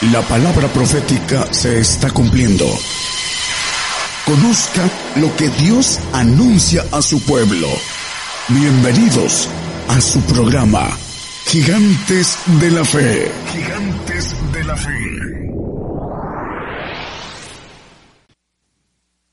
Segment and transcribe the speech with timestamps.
[0.00, 2.64] La palabra profética se está cumpliendo.
[4.24, 7.66] Conozca lo que Dios anuncia a su pueblo.
[8.46, 9.48] Bienvenidos
[9.88, 10.86] a su programa,
[11.46, 13.32] Gigantes de la Fe.
[13.52, 15.50] Gigantes de la Fe.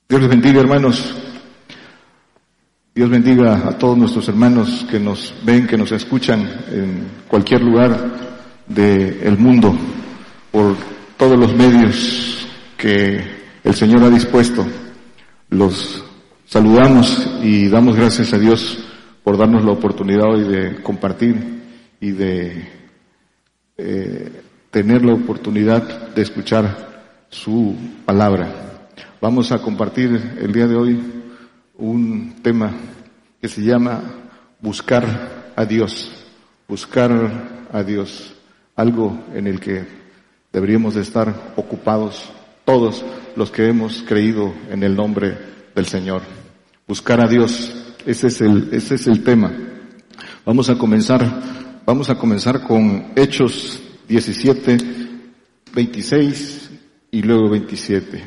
[0.10, 1.16] Dios les bendiga, hermanos.
[2.96, 6.42] Dios bendiga a todos nuestros hermanos que nos ven, que nos escuchan
[6.72, 8.34] en cualquier lugar
[8.68, 9.78] del mundo
[10.56, 10.78] por
[11.18, 13.22] todos los medios que
[13.62, 14.66] el Señor ha dispuesto.
[15.50, 16.02] Los
[16.46, 18.78] saludamos y damos gracias a Dios
[19.22, 21.62] por darnos la oportunidad hoy de compartir
[22.00, 22.70] y de
[23.78, 24.32] eh,
[24.72, 27.76] tener la oportunidad de escuchar su
[28.06, 28.88] palabra.
[29.20, 31.04] Vamos a compartir el día de hoy
[31.78, 32.72] un tema
[33.42, 34.02] que se llama
[34.62, 36.10] buscar a Dios,
[36.66, 38.34] buscar a Dios,
[38.78, 40.05] algo en el que
[40.56, 42.32] deberíamos de estar ocupados
[42.64, 43.04] todos
[43.36, 45.38] los que hemos creído en el nombre
[45.76, 46.22] del Señor.
[46.88, 47.76] Buscar a Dios,
[48.06, 49.52] ese es el, ese es el tema.
[50.46, 51.30] Vamos a comenzar,
[51.86, 54.78] vamos a comenzar con Hechos 17,
[55.74, 56.70] 26
[57.12, 58.24] y luego 27.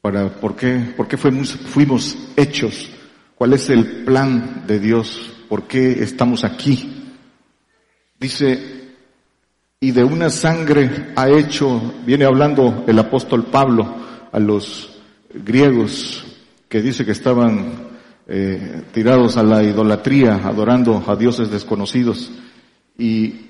[0.00, 2.88] Para, ¿por qué, por qué fuimos, fuimos hechos?
[3.34, 5.32] ¿Cuál es el plan de Dios?
[5.48, 7.10] ¿Por qué estamos aquí?
[8.20, 8.78] Dice
[9.80, 13.86] y de una sangre ha hecho, viene hablando el apóstol Pablo
[14.32, 14.98] a los
[15.32, 16.24] griegos
[16.68, 17.88] que dice que estaban
[18.26, 22.30] eh, tirados a la idolatría, adorando a dioses desconocidos.
[22.98, 23.46] Y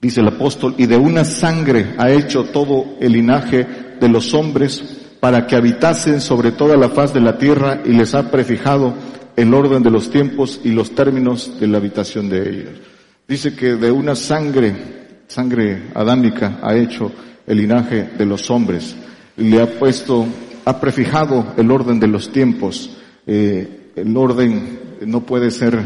[0.00, 3.66] dice el apóstol, y de una sangre ha hecho todo el linaje
[4.00, 4.82] de los hombres
[5.20, 8.94] para que habitasen sobre toda la faz de la tierra y les ha prefijado
[9.36, 12.80] el orden de los tiempos y los términos de la habitación de ellos.
[13.28, 17.12] Dice que de una sangre sangre adámica ha hecho
[17.46, 18.96] el linaje de los hombres.
[19.36, 20.26] Le ha puesto,
[20.64, 22.90] ha prefijado el orden de los tiempos.
[23.26, 25.78] Eh, el orden no puede ser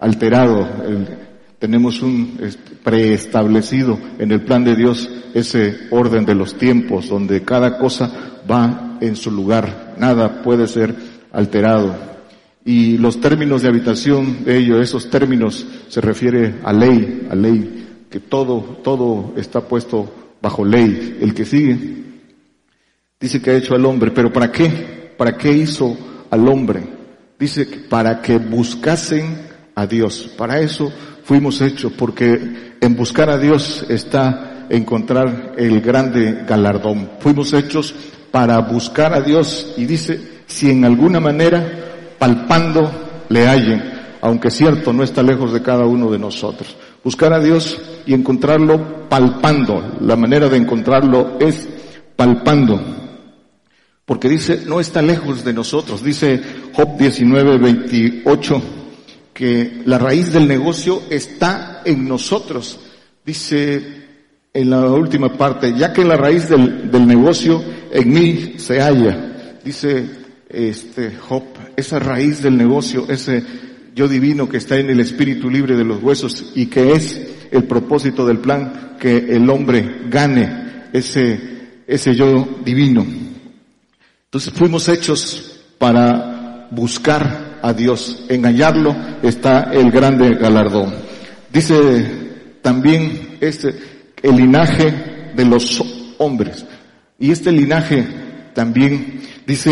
[0.00, 0.68] alterado.
[1.58, 2.38] tenemos un
[2.82, 8.12] preestablecido en el plan de Dios ese orden de los tiempos donde cada cosa
[8.50, 9.94] va en su lugar.
[9.98, 10.94] Nada puede ser
[11.32, 11.94] alterado.
[12.66, 17.83] Y los términos de habitación de ello, esos términos se refiere a ley, a ley
[18.14, 20.08] que todo, todo está puesto
[20.40, 21.18] bajo ley.
[21.20, 22.04] El que sigue
[23.18, 25.10] dice que ha hecho al hombre, pero ¿para qué?
[25.18, 25.96] ¿Para qué hizo
[26.30, 26.84] al hombre?
[27.36, 30.30] Dice para que buscasen a Dios.
[30.38, 30.92] Para eso
[31.24, 37.10] fuimos hechos, porque en buscar a Dios está encontrar el grande galardón.
[37.18, 37.96] Fuimos hechos
[38.30, 43.93] para buscar a Dios y dice, si en alguna manera palpando le hallen,
[44.24, 46.74] aunque cierto no está lejos de cada uno de nosotros.
[47.04, 49.98] Buscar a Dios y encontrarlo palpando.
[50.00, 51.68] La manera de encontrarlo es
[52.16, 52.80] palpando.
[54.06, 56.02] Porque dice, no está lejos de nosotros.
[56.02, 56.40] Dice
[56.72, 58.62] Job 19, 28,
[59.34, 62.80] que la raíz del negocio está en nosotros.
[63.26, 64.04] Dice
[64.54, 67.62] en la última parte, ya que la raíz del, del negocio
[67.92, 69.58] en mí se halla.
[69.62, 70.08] Dice
[70.48, 71.42] este Job,
[71.76, 76.02] esa raíz del negocio, ese yo divino que está en el espíritu libre de los
[76.02, 81.38] huesos y que es el propósito del plan que el hombre gane ese,
[81.86, 83.06] ese yo divino.
[84.24, 88.24] Entonces fuimos hechos para buscar a Dios.
[88.28, 90.92] En hallarlo está el grande galardón.
[91.52, 91.78] Dice
[92.62, 93.74] también este,
[94.22, 95.82] el linaje de los
[96.18, 96.66] hombres.
[97.18, 98.04] Y este linaje
[98.54, 99.70] también dice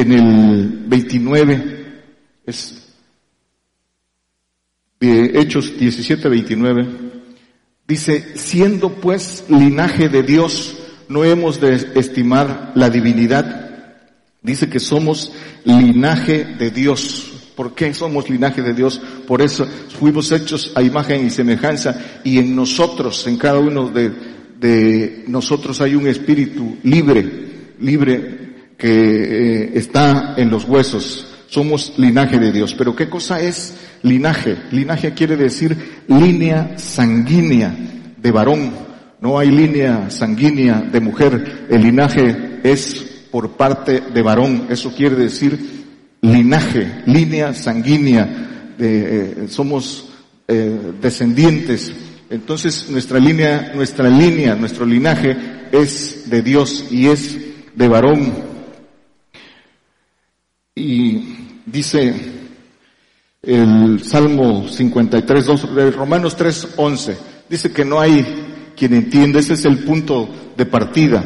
[0.00, 2.02] en el 29,
[2.46, 2.83] es
[5.10, 6.86] Hechos 17, 29,
[7.86, 10.76] dice, siendo pues linaje de Dios,
[11.08, 13.64] no hemos de estimar la divinidad.
[14.42, 15.32] Dice que somos
[15.64, 17.32] linaje de Dios.
[17.56, 19.00] ¿Por qué somos linaje de Dios?
[19.26, 19.66] Por eso
[19.98, 24.12] fuimos hechos a imagen y semejanza y en nosotros, en cada uno de,
[24.58, 28.44] de nosotros hay un espíritu libre, libre
[28.76, 31.33] que eh, está en los huesos.
[31.54, 32.74] Somos linaje de Dios.
[32.74, 34.56] Pero ¿qué cosa es linaje?
[34.72, 37.72] Linaje quiere decir línea sanguínea
[38.20, 38.72] de varón.
[39.20, 41.66] No hay línea sanguínea de mujer.
[41.70, 44.66] El linaje es por parte de varón.
[44.68, 45.84] Eso quiere decir
[46.22, 48.74] linaje, línea sanguínea.
[48.76, 50.08] Eh, somos
[50.48, 51.92] eh, descendientes.
[52.30, 55.36] Entonces nuestra línea, nuestra línea, nuestro linaje
[55.70, 57.38] es de Dios y es
[57.76, 58.54] de varón.
[60.74, 61.33] Y
[61.66, 62.14] dice
[63.42, 67.16] el Salmo 53, 2, Romanos 3, 11,
[67.48, 68.24] dice que no hay
[68.76, 71.24] quien entienda, ese es el punto de partida.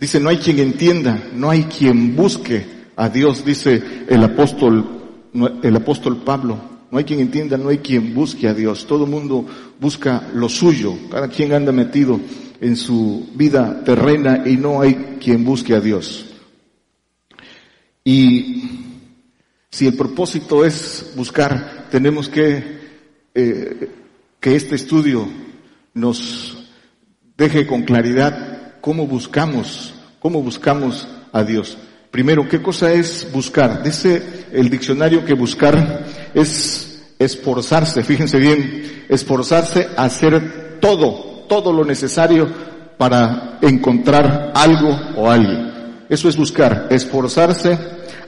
[0.00, 2.64] Dice, no hay quien entienda, no hay quien busque
[2.96, 4.86] a Dios, dice el apóstol,
[5.62, 6.78] el apóstol Pablo.
[6.90, 8.86] No hay quien entienda, no hay quien busque a Dios.
[8.86, 9.44] Todo mundo
[9.78, 10.94] busca lo suyo.
[11.10, 12.18] Cada quien anda metido
[12.60, 16.24] en su vida terrena y no hay quien busque a Dios.
[18.04, 18.87] Y
[19.70, 22.78] si el propósito es buscar, tenemos que
[23.34, 23.90] eh,
[24.40, 25.28] que este estudio
[25.94, 26.56] nos
[27.36, 31.76] deje con claridad cómo buscamos, cómo buscamos a Dios.
[32.10, 33.82] Primero, ¿qué cosa es buscar?
[33.82, 36.04] Dice el diccionario que buscar
[36.34, 42.48] es esforzarse, fíjense bien, esforzarse a hacer todo, todo lo necesario
[42.96, 46.04] para encontrar algo o alguien.
[46.08, 47.78] Eso es buscar, esforzarse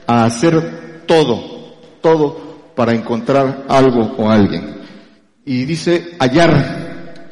[0.05, 1.43] a hacer todo,
[1.99, 4.77] todo para encontrar algo o alguien.
[5.43, 7.25] Y dice hallar,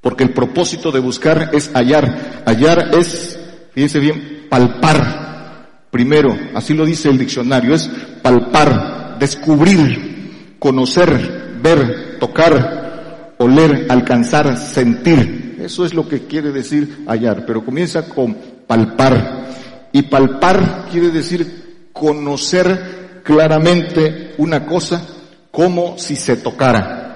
[0.00, 2.42] porque el propósito de buscar es hallar.
[2.46, 3.38] Hallar es,
[3.74, 5.84] fíjense bien, palpar.
[5.90, 7.90] Primero, así lo dice el diccionario, es
[8.22, 15.58] palpar, descubrir, conocer, ver, tocar, oler, alcanzar, sentir.
[15.60, 18.34] Eso es lo que quiere decir hallar, pero comienza con
[18.66, 19.44] palpar.
[19.92, 25.04] Y palpar quiere decir conocer claramente una cosa
[25.50, 27.06] como si se tocara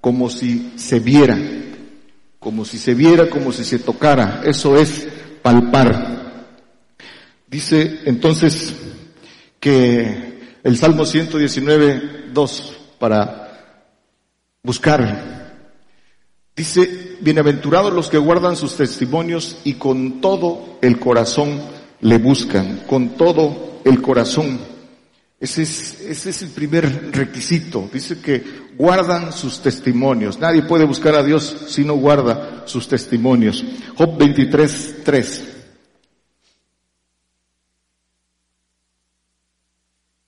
[0.00, 1.38] como si se viera,
[2.38, 4.42] como si se viera, como si se tocara.
[4.44, 5.06] Eso es
[5.42, 6.46] palpar.
[7.46, 8.74] Dice entonces
[9.58, 13.76] que el Salmo 119, 2, para
[14.62, 15.52] buscar,
[16.56, 21.60] dice, bienaventurados los que guardan sus testimonios y con todo el corazón
[22.00, 24.60] le buscan, con todo el corazón.
[25.40, 27.88] Ese es, ese es el primer requisito.
[27.90, 28.44] Dice que
[28.76, 30.38] guardan sus testimonios.
[30.38, 33.64] Nadie puede buscar a Dios si no guarda sus testimonios.
[33.96, 35.56] Job 23, 3.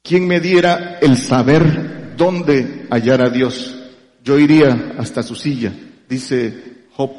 [0.03, 3.79] ¿Quién me diera el saber dónde hallar a Dios?
[4.25, 5.75] Yo iría hasta su silla.
[6.09, 7.11] Dice Job,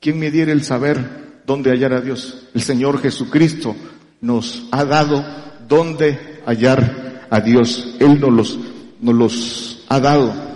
[0.00, 2.48] ¿quién me diera el saber dónde hallar a Dios?
[2.52, 3.76] El Señor Jesucristo
[4.20, 5.24] nos ha dado
[5.68, 7.96] dónde hallar a Dios.
[7.98, 8.58] Él nos los,
[9.00, 10.48] nos los ha dado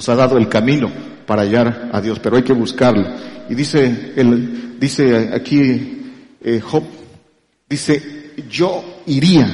[0.00, 0.90] nos ha dado el camino
[1.26, 3.06] para hallar a Dios, pero hay que buscarlo.
[3.48, 6.02] Y dice, el, dice aquí
[6.42, 6.84] eh, Job,
[7.68, 9.52] dice, yo iría.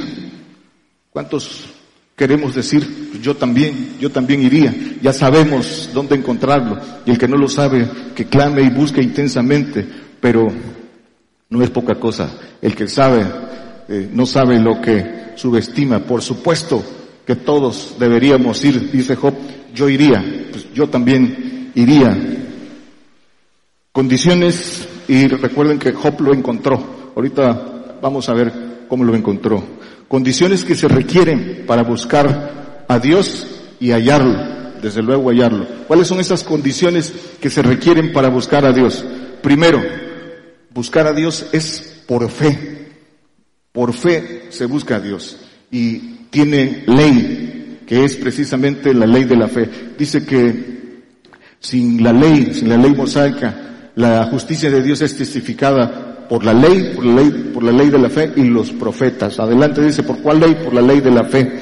[1.10, 1.64] ¿Cuántos
[2.14, 3.18] queremos decir?
[3.20, 4.74] Yo también, yo también iría.
[5.02, 6.78] Ya sabemos dónde encontrarlo.
[7.04, 9.86] Y el que no lo sabe, que clame y busque intensamente,
[10.20, 10.46] pero
[11.48, 12.30] no es poca cosa.
[12.60, 13.24] El que sabe,
[13.88, 16.00] eh, no sabe lo que subestima.
[16.00, 16.82] Por supuesto
[17.26, 19.34] que todos deberíamos ir, dice Job,
[19.74, 22.16] yo iría, pues yo también iría.
[23.92, 27.12] Condiciones, y recuerden que Job lo encontró.
[27.14, 28.52] Ahorita vamos a ver
[28.88, 29.62] cómo lo encontró.
[30.08, 33.46] Condiciones que se requieren para buscar a Dios
[33.80, 34.36] y hallarlo,
[34.80, 35.66] desde luego hallarlo.
[35.88, 39.04] ¿Cuáles son esas condiciones que se requieren para buscar a Dios?
[39.42, 39.82] Primero,
[40.70, 42.75] buscar a Dios es por fe.
[43.76, 45.36] Por fe se busca a Dios
[45.70, 45.98] y
[46.30, 49.68] tiene ley, que es precisamente la ley de la fe.
[49.98, 51.02] Dice que
[51.60, 56.54] sin la ley, sin la ley mosaica, la justicia de Dios es testificada por la
[56.54, 59.38] ley, por la ley, por la ley de la fe y los profetas.
[59.38, 60.54] Adelante dice, ¿por cuál ley?
[60.64, 61.52] Por la ley de la fe.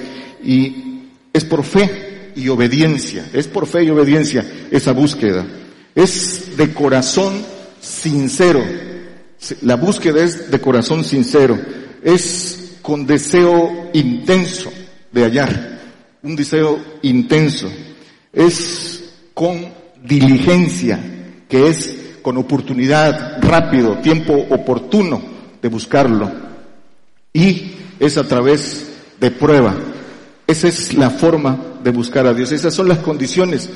[0.44, 1.00] Y
[1.32, 5.44] es por fe y obediencia, es por fe y obediencia esa búsqueda.
[5.96, 7.34] Es de corazón
[7.80, 8.62] sincero.
[9.62, 11.58] La búsqueda es de corazón sincero.
[12.04, 14.70] Es con deseo intenso
[15.10, 15.74] de hallar
[16.24, 17.70] un deseo intenso,
[18.32, 19.68] es con
[20.02, 20.98] diligencia,
[21.48, 25.22] que es con oportunidad, rápido, tiempo oportuno
[25.60, 26.32] de buscarlo.
[27.32, 28.86] Y es a través
[29.20, 29.74] de prueba.
[30.46, 32.52] Esa es la forma de buscar a Dios.
[32.52, 33.68] Esas son las condiciones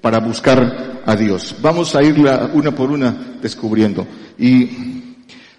[0.00, 1.56] para buscar a Dios.
[1.60, 4.06] Vamos a irla una por una descubriendo.
[4.38, 4.68] Y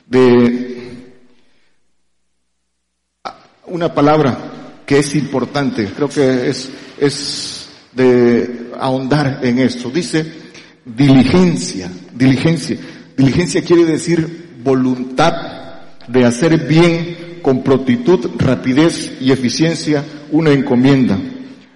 [0.08, 0.77] de
[3.68, 9.90] una palabra que es importante, creo que es, es de ahondar en esto.
[9.90, 10.26] Dice
[10.86, 12.78] diligencia, diligencia.
[13.16, 15.34] Diligencia quiere decir voluntad
[16.08, 21.18] de hacer bien con prontitud, rapidez y eficiencia una encomienda.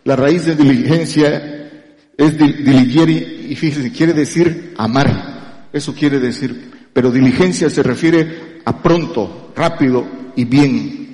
[0.03, 1.69] La raíz de diligencia
[2.17, 5.67] es diligere y fíjense, quiere decir amar.
[5.73, 6.71] Eso quiere decir.
[6.93, 10.05] Pero diligencia se refiere a pronto, rápido
[10.35, 11.10] y bien.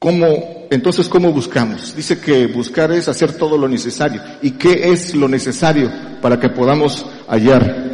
[0.00, 1.94] ¿Cómo, entonces, cómo buscamos?
[1.94, 4.20] Dice que buscar es hacer todo lo necesario.
[4.42, 7.90] ¿Y qué es lo necesario para que podamos hallar?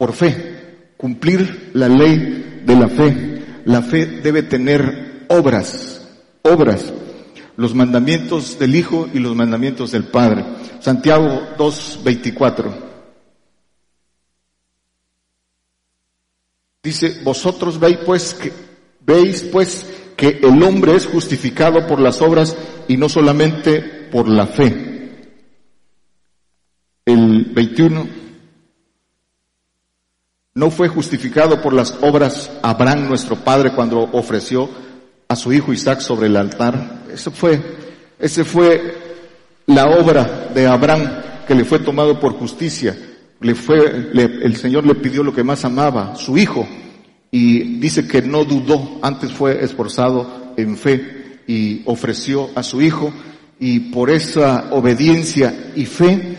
[0.00, 3.42] por fe, cumplir la ley de la fe.
[3.66, 6.08] La fe debe tener obras,
[6.40, 6.90] obras,
[7.58, 10.42] los mandamientos del Hijo y los mandamientos del Padre.
[10.80, 12.72] Santiago 2.24.
[16.82, 18.50] Dice, vosotros veis pues que,
[19.00, 19.84] veis pues
[20.20, 22.54] que el hombre es justificado por las obras
[22.88, 25.08] y no solamente por la fe.
[27.06, 28.06] El 21,
[30.52, 34.68] no fue justificado por las obras Abraham nuestro padre cuando ofreció
[35.26, 37.04] a su hijo Isaac sobre el altar.
[37.10, 37.58] Eso fue,
[38.18, 38.94] ese fue
[39.64, 41.08] la obra de Abraham
[41.48, 42.94] que le fue tomado por justicia
[43.40, 46.68] le fue, el Señor le pidió lo que más amaba, su hijo,
[47.30, 53.12] y dice que no dudó, antes fue esforzado en fe y ofreció a su hijo,
[53.58, 56.36] y por esa obediencia y fe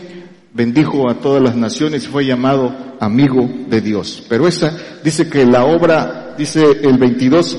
[0.52, 4.24] bendijo a todas las naciones y fue llamado amigo de Dios.
[4.28, 7.58] Pero esa, dice que la obra, dice el 22,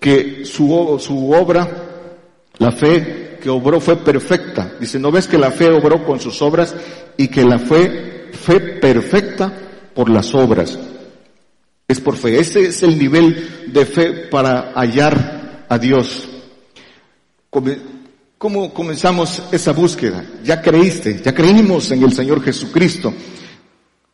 [0.00, 1.68] que su, su obra,
[2.58, 4.72] la fe que obró fue perfecta.
[4.80, 6.74] Dice, ¿no ves que la fe obró con sus obras
[7.16, 9.52] y que la fe fe perfecta
[9.94, 10.78] por las obras.
[11.88, 12.38] Es por fe.
[12.38, 16.28] Ese es el nivel de fe para hallar a Dios.
[18.38, 20.24] ¿Cómo comenzamos esa búsqueda?
[20.44, 23.12] Ya creíste, ya creímos en el Señor Jesucristo.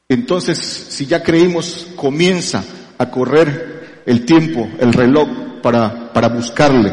[0.08, 2.62] Entonces, si ya creímos, comienza
[2.98, 5.28] a correr el tiempo, el reloj
[5.62, 6.92] para, para buscarle.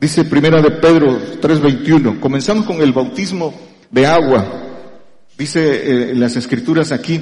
[0.00, 3.54] Dice primera de Pedro 3:21, comenzamos con el bautismo
[3.90, 4.70] de agua
[5.40, 7.18] Dice eh, en las escrituras aquí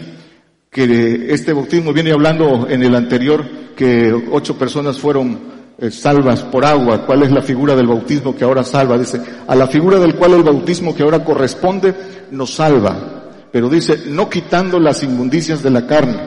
[0.71, 3.45] que este bautismo viene hablando en el anterior
[3.77, 5.39] que ocho personas fueron
[5.79, 7.07] eh, salvas por agua.
[7.07, 8.99] ¿Cuál es la figura del bautismo que ahora salva?
[8.99, 11.95] Dice, a la figura del cual el bautismo que ahora corresponde
[12.31, 13.47] nos salva.
[13.51, 16.19] Pero dice, no quitando las inmundicias de la carne,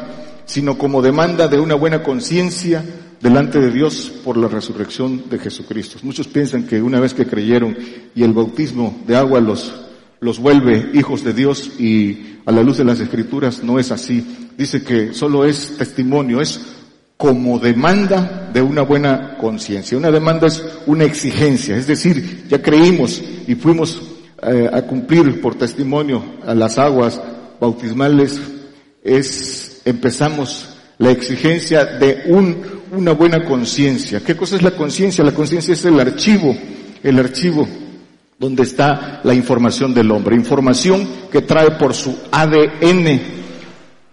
[0.45, 2.83] sino como demanda de una buena conciencia
[3.21, 5.99] delante de Dios por la resurrección de Jesucristo.
[6.01, 7.77] Muchos piensan que una vez que creyeron
[8.15, 9.71] y el bautismo de agua los
[10.21, 14.49] los vuelve hijos de Dios y a la luz de las escrituras no es así.
[14.55, 16.61] Dice que solo es testimonio, es
[17.17, 19.97] como demanda de una buena conciencia.
[19.97, 23.99] Una demanda es una exigencia, es decir, ya creímos y fuimos
[24.43, 27.19] eh, a cumplir por testimonio a las aguas
[27.59, 28.39] bautismales,
[29.03, 32.57] es, empezamos la exigencia de un,
[32.91, 34.19] una buena conciencia.
[34.19, 35.23] ¿Qué cosa es la conciencia?
[35.23, 36.55] La conciencia es el archivo,
[37.01, 37.67] el archivo
[38.41, 40.35] donde está la información del hombre.
[40.35, 43.21] Información que trae por su ADN,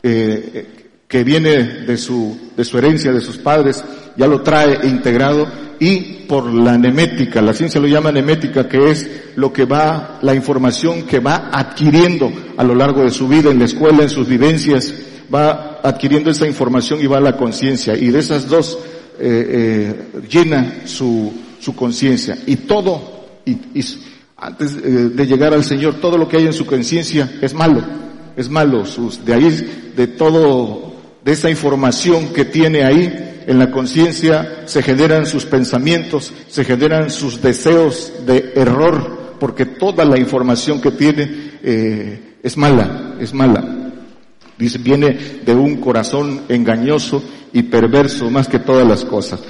[0.02, 0.66] eh,
[1.08, 3.82] que viene de su, de su herencia, de sus padres,
[4.18, 5.48] ya lo trae integrado,
[5.80, 10.34] y por la nemética, la ciencia lo llama nemética, que es lo que va, la
[10.34, 14.28] información que va adquiriendo a lo largo de su vida, en la escuela, en sus
[14.28, 14.92] vivencias,
[15.34, 18.78] va adquiriendo esa información y va a la conciencia, y de esas dos
[19.18, 22.36] eh, eh, llena su, su conciencia.
[22.44, 23.82] Y todo, y, y,
[24.40, 27.82] antes eh, de llegar al Señor, todo lo que hay en su conciencia es malo,
[28.36, 28.86] es malo.
[28.86, 30.92] Sus, de ahí, de todo,
[31.24, 37.10] de esa información que tiene ahí en la conciencia, se generan sus pensamientos, se generan
[37.10, 41.28] sus deseos de error, porque toda la información que tiene
[41.62, 43.92] eh, es mala, es mala.
[44.56, 49.40] Dice, viene de un corazón engañoso y perverso más que todas las cosas.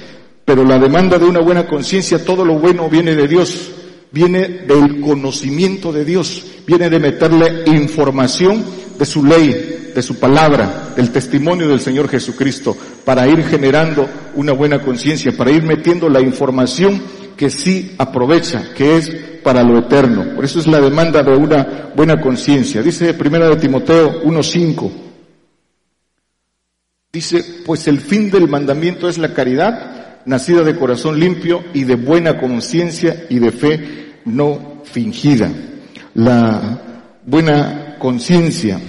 [0.45, 3.71] Pero la demanda de una buena conciencia, todo lo bueno viene de Dios
[4.11, 8.63] viene del conocimiento de Dios, viene de meterle información
[8.97, 12.75] de su ley, de su palabra, del testimonio del Señor Jesucristo,
[13.05, 17.01] para ir generando una buena conciencia, para ir metiendo la información
[17.35, 19.09] que sí aprovecha, que es
[19.43, 20.35] para lo eterno.
[20.35, 22.81] Por eso es la demanda de una buena conciencia.
[22.81, 24.91] Dice primera de Timoteo 1.5.
[27.11, 29.88] Dice, pues el fin del mandamiento es la caridad,
[30.29, 35.51] nacida de corazón limpio y de buena conciencia y de fe no fingida.
[36.13, 38.79] La buena conciencia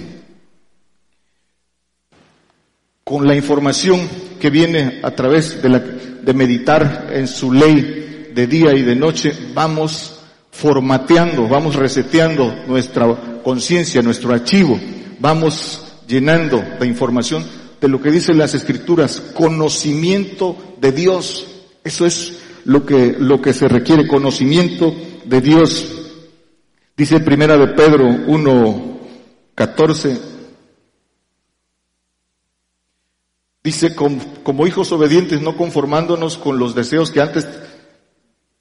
[3.03, 4.07] con la información
[4.39, 8.95] que viene a través de, la, de meditar en su ley de día y de
[8.95, 10.19] noche, vamos
[10.51, 13.07] formateando, vamos reseteando nuestra
[13.43, 14.79] conciencia, nuestro archivo,
[15.19, 17.43] vamos llenando de información
[17.81, 21.47] de lo que dicen las escrituras, conocimiento de Dios.
[21.83, 24.95] Eso es lo que, lo que se requiere, conocimiento
[25.25, 25.87] de Dios.
[26.95, 28.99] Dice primera de Pedro 1,
[29.55, 30.19] 14.
[33.63, 37.47] Dice, como, hijos obedientes, no conformándonos con los deseos que antes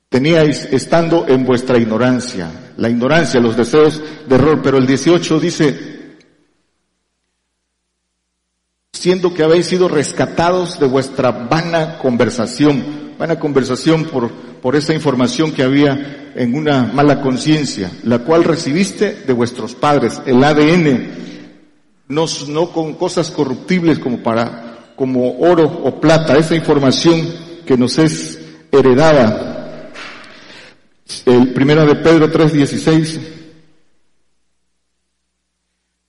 [0.09, 2.73] teníais estando en vuestra ignorancia.
[2.79, 4.61] La ignorancia, los deseos de error.
[4.63, 6.00] Pero el 18 dice,
[9.01, 15.53] siendo que habéis sido rescatados de vuestra vana conversación, vana conversación por, por esa información
[15.53, 21.13] que había en una mala conciencia, la cual recibiste de vuestros padres, el ADN,
[22.09, 27.27] no, no con cosas corruptibles como para, como oro o plata, esa información
[27.65, 28.39] que nos es
[28.71, 29.89] heredada.
[31.25, 33.40] El primero de Pedro 3:16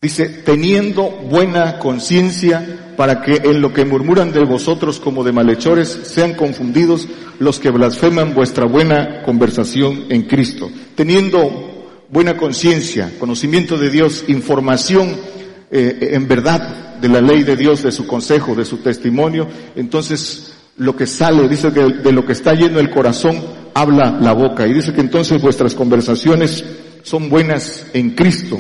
[0.04, 5.90] Dice, teniendo buena conciencia para que en lo que murmuran de vosotros como de malhechores
[5.90, 10.72] sean confundidos los que blasfeman vuestra buena conversación en Cristo.
[10.96, 15.16] Teniendo buena conciencia, conocimiento de Dios, información
[15.70, 20.52] eh, en verdad de la ley de Dios, de su consejo, de su testimonio, entonces
[20.78, 23.40] lo que sale, dice que de lo que está lleno el corazón,
[23.76, 24.66] habla la boca.
[24.66, 26.66] Y dice que entonces vuestras conversaciones
[27.04, 28.60] son buenas en Cristo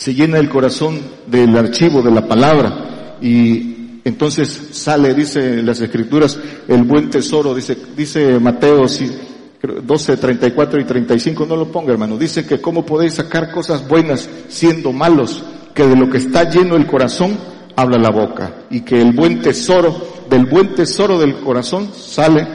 [0.00, 6.40] se llena el corazón del archivo de la palabra y entonces sale, dice las escrituras,
[6.68, 12.46] el buen tesoro, dice, dice Mateo 12, 34 y 35, no lo ponga hermano, dice
[12.46, 16.86] que cómo podéis sacar cosas buenas siendo malos, que de lo que está lleno el
[16.86, 17.36] corazón
[17.76, 19.94] habla la boca y que el buen tesoro,
[20.30, 22.46] del buen tesoro del corazón sale,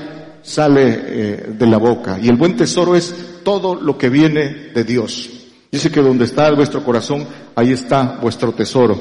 [0.41, 4.83] sale eh, de la boca y el buen tesoro es todo lo que viene de
[4.83, 5.34] Dios.
[5.75, 8.97] Dice que donde está vuestro corazón, ahí está vuestro tesoro.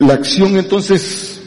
[0.00, 1.40] La acción entonces,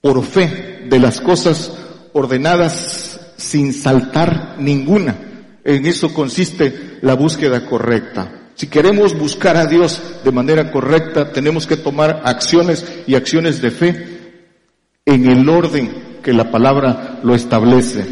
[0.00, 1.70] por fe, de las cosas
[2.12, 5.14] ordenadas sin saltar ninguna.
[5.62, 8.50] En eso consiste la búsqueda correcta.
[8.56, 13.70] Si queremos buscar a Dios de manera correcta, tenemos que tomar acciones y acciones de
[13.70, 14.42] fe
[15.06, 18.06] en el orden que la palabra lo establece.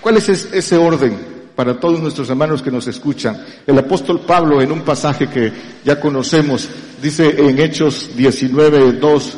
[0.00, 1.33] ¿Cuál es ese orden?
[1.54, 3.42] Para todos nuestros hermanos que nos escuchan.
[3.66, 5.52] El apóstol Pablo en un pasaje que
[5.84, 6.68] ya conocemos,
[7.00, 9.36] dice en Hechos 19, 2,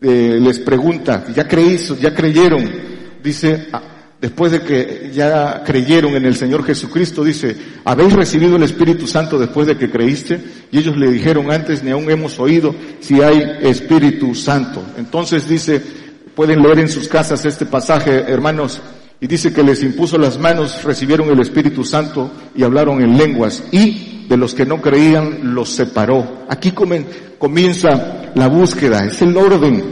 [0.00, 2.70] eh, les pregunta, ¿ya creéis, ya creyeron?
[3.22, 3.82] Dice, ah,
[4.20, 9.38] después de que ya creyeron en el Señor Jesucristo, dice, ¿habéis recibido el Espíritu Santo
[9.38, 10.40] después de que creíste?
[10.70, 14.84] Y ellos le dijeron antes, ni aún hemos oído si hay Espíritu Santo.
[14.96, 15.82] Entonces dice,
[16.36, 18.80] pueden leer en sus casas este pasaje, hermanos,
[19.20, 23.64] y dice que les impuso las manos, recibieron el Espíritu Santo y hablaron en lenguas.
[23.72, 26.44] Y de los que no creían los separó.
[26.48, 29.82] Aquí comienza la búsqueda, es el orden.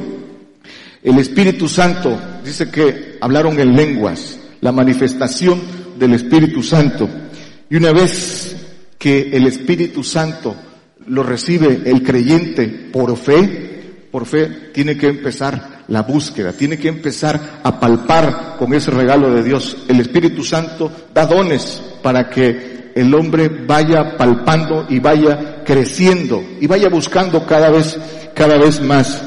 [1.03, 5.61] El Espíritu Santo dice que hablaron en lenguas, la manifestación
[5.99, 7.09] del Espíritu Santo.
[7.71, 8.57] Y una vez
[8.99, 10.55] que el Espíritu Santo
[11.07, 16.89] lo recibe el creyente por fe, por fe tiene que empezar la búsqueda, tiene que
[16.89, 19.77] empezar a palpar con ese regalo de Dios.
[19.89, 26.67] El Espíritu Santo da dones para que el hombre vaya palpando y vaya creciendo y
[26.67, 27.99] vaya buscando cada vez,
[28.35, 29.23] cada vez más.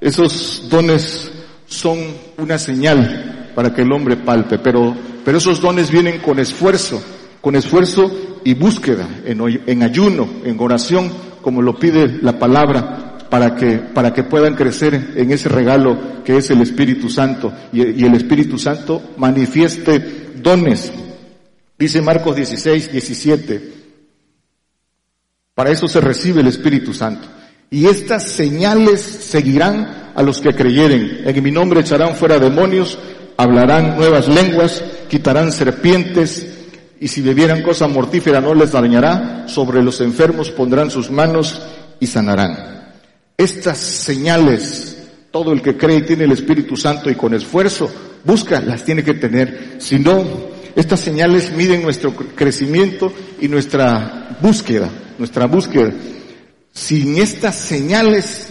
[0.00, 1.30] Esos dones
[1.66, 1.98] son
[2.38, 7.02] una señal para que el hombre palpe, pero, pero esos dones vienen con esfuerzo,
[7.40, 8.10] con esfuerzo
[8.42, 14.12] y búsqueda, en, en ayuno, en oración, como lo pide la palabra para que, para
[14.12, 19.00] que puedan crecer en ese regalo que es el Espíritu Santo y, el Espíritu Santo
[19.16, 20.92] manifieste dones.
[21.78, 23.72] Dice Marcos 16, 17.
[25.54, 27.28] Para eso se recibe el Espíritu Santo.
[27.70, 31.22] Y estas señales seguirán a los que creyeren.
[31.24, 32.98] En mi nombre echarán fuera demonios,
[33.36, 36.46] hablarán nuevas lenguas, quitarán serpientes,
[36.98, 41.62] y si bebieran cosa mortífera no les dañará, sobre los enfermos pondrán sus manos
[42.00, 42.79] y sanarán.
[43.40, 44.98] Estas señales,
[45.30, 47.90] todo el que cree y tiene el Espíritu Santo y con esfuerzo
[48.22, 49.76] busca, las tiene que tener.
[49.78, 50.22] Si no,
[50.76, 55.90] estas señales miden nuestro crecimiento y nuestra búsqueda, nuestra búsqueda.
[56.74, 58.48] Sin estas señales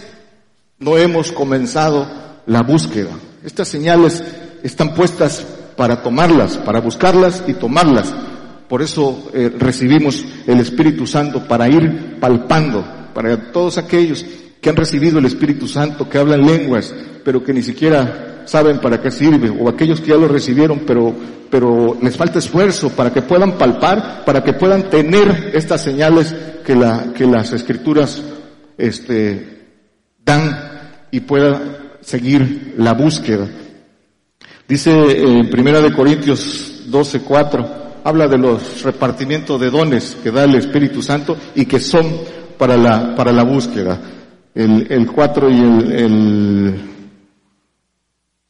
[0.80, 2.08] no hemos comenzado
[2.48, 3.12] la búsqueda.
[3.46, 4.24] Estas señales
[4.64, 5.46] están puestas
[5.78, 8.12] para tomarlas, para buscarlas y tomarlas.
[8.68, 14.26] Por eso eh, recibimos el Espíritu Santo para ir palpando, para todos aquellos
[14.62, 16.94] que han recibido el Espíritu Santo, que hablan lenguas,
[17.24, 21.14] pero que ni siquiera saben para qué sirve, o aquellos que ya lo recibieron, pero,
[21.50, 26.76] pero les falta esfuerzo para que puedan palpar, para que puedan tener estas señales que,
[26.76, 28.22] la, que las escrituras
[28.78, 29.68] este,
[30.26, 33.48] dan y puedan seguir la búsqueda.
[34.68, 37.70] Dice en Primera de Corintios 12, 4,
[38.04, 42.06] habla de los repartimientos de dones que da el Espíritu Santo y que son
[42.58, 44.00] para la, para la búsqueda
[44.60, 46.82] el, el 4 y el, el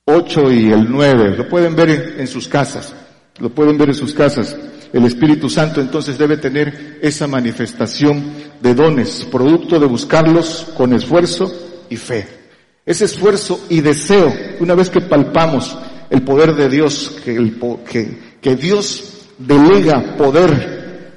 [0.05, 1.37] 8 y el 9.
[1.37, 2.95] Lo pueden ver en, sus casas.
[3.37, 4.57] Lo pueden ver en sus casas.
[4.91, 8.23] el Espíritu Santo entonces debe tener esa manifestación
[8.59, 11.53] de dones, producto de buscarlos con esfuerzo
[11.89, 12.27] y fe.
[12.85, 15.77] Ese esfuerzo y deseo, una vez que palpamos
[16.09, 17.55] el poder de Dios, que, el,
[17.87, 21.13] que, que Dios delega poder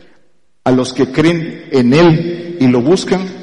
[0.65, 3.42] a los que creen en Él y lo buscan,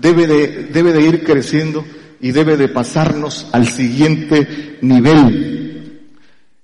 [0.00, 1.84] debe de, debe de ir creciendo
[2.20, 6.00] y debe de pasarnos al siguiente nivel,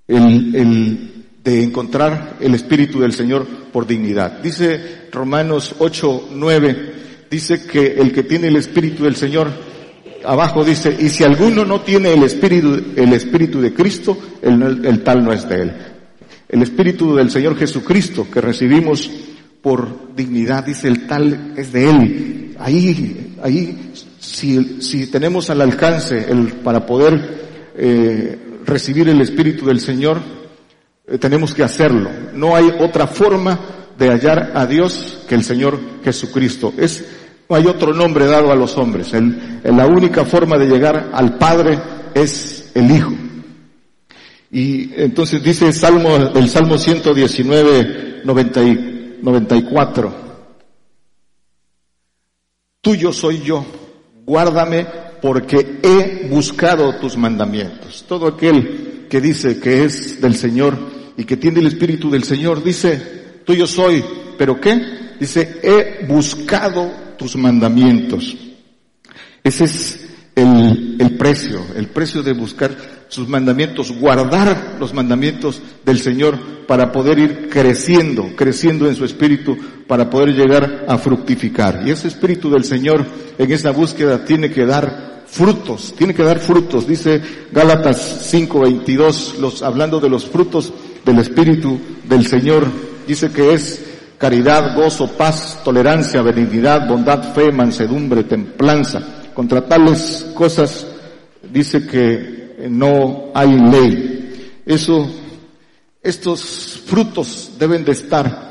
[0.09, 1.11] el, el
[1.42, 4.40] de encontrar el Espíritu del Señor por dignidad.
[4.42, 6.92] Dice Romanos 8, 9,
[7.30, 9.50] dice que el que tiene el Espíritu del Señor,
[10.24, 15.02] abajo dice, y si alguno no tiene el Espíritu, el Espíritu de Cristo, el, el
[15.02, 15.72] tal no es de él.
[16.48, 19.09] El Espíritu del Señor Jesucristo que recibimos
[19.62, 22.39] por dignidad, dice el tal es de Él.
[22.61, 30.20] Ahí, ahí, si, tenemos al alcance el, para poder eh, recibir el Espíritu del Señor,
[31.09, 32.11] eh, tenemos que hacerlo.
[32.35, 33.59] No hay otra forma
[33.99, 36.75] de hallar a Dios que el Señor Jesucristo.
[36.77, 37.03] Es,
[37.49, 39.12] no hay otro nombre dado a los hombres.
[39.64, 41.79] La única forma de llegar al Padre
[42.14, 43.14] es el Hijo.
[44.53, 50.29] Y entonces dice el Salmo, el Salmo 119, 94.
[52.82, 53.64] Tuyo soy yo,
[54.24, 54.86] guárdame
[55.20, 58.06] porque he buscado tus mandamientos.
[58.08, 60.78] Todo aquel que dice que es del Señor
[61.16, 64.02] y que tiene el Espíritu del Señor, dice, tuyo soy,
[64.38, 64.80] pero ¿qué?
[65.20, 68.34] Dice, he buscado tus mandamientos.
[69.44, 75.99] Ese es el, el precio, el precio de buscar sus mandamientos, guardar los mandamientos del
[75.99, 81.83] Señor para poder ir creciendo, creciendo en su espíritu, para poder llegar a fructificar.
[81.85, 83.05] Y ese espíritu del Señor
[83.37, 86.87] en esa búsqueda tiene que dar frutos, tiene que dar frutos.
[86.87, 87.20] Dice
[87.51, 90.73] Gálatas 5:22, los, hablando de los frutos
[91.05, 92.64] del espíritu del Señor,
[93.09, 93.85] dice que es
[94.18, 99.03] caridad, gozo, paz, tolerancia, benignidad, bondad, fe, mansedumbre, templanza.
[99.35, 100.87] Contra tales cosas
[101.53, 104.61] dice que no hay ley.
[104.66, 105.09] Eso,
[106.03, 108.51] estos frutos deben de estar.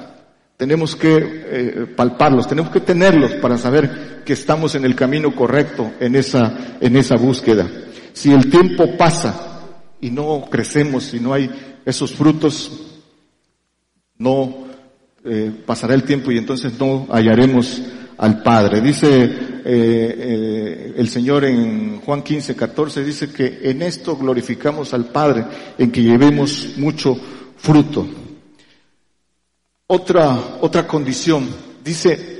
[0.57, 5.91] Tenemos que eh, palparlos, tenemos que tenerlos para saber que estamos en el camino correcto
[5.99, 7.67] en esa, en esa búsqueda.
[8.13, 9.61] Si el tiempo pasa
[10.01, 11.49] y no crecemos, y no hay
[11.85, 12.71] esos frutos,
[14.17, 14.67] no
[15.23, 17.81] eh, pasará el tiempo y entonces no hallaremos
[18.19, 18.81] al Padre.
[18.81, 25.05] Dice eh, eh, el Señor en Juan 15, 14, dice que en esto glorificamos al
[25.05, 25.45] Padre,
[25.77, 27.17] en que llevemos mucho
[27.57, 28.07] fruto.
[29.87, 31.47] Otra, otra condición,
[31.83, 32.39] dice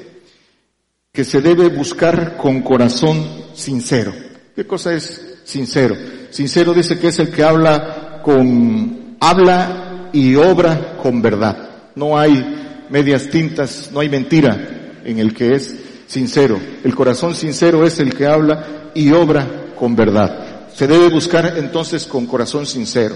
[1.12, 4.14] que se debe buscar con corazón sincero.
[4.56, 5.96] ¿Qué cosa es sincero?
[6.30, 11.70] Sincero dice que es el que habla con, habla y obra con verdad.
[11.96, 15.76] No hay medias tintas, no hay mentira en el que es
[16.08, 16.60] sincero.
[16.84, 20.68] El corazón sincero es el que habla y obra con verdad.
[20.74, 23.16] Se debe buscar entonces con corazón sincero.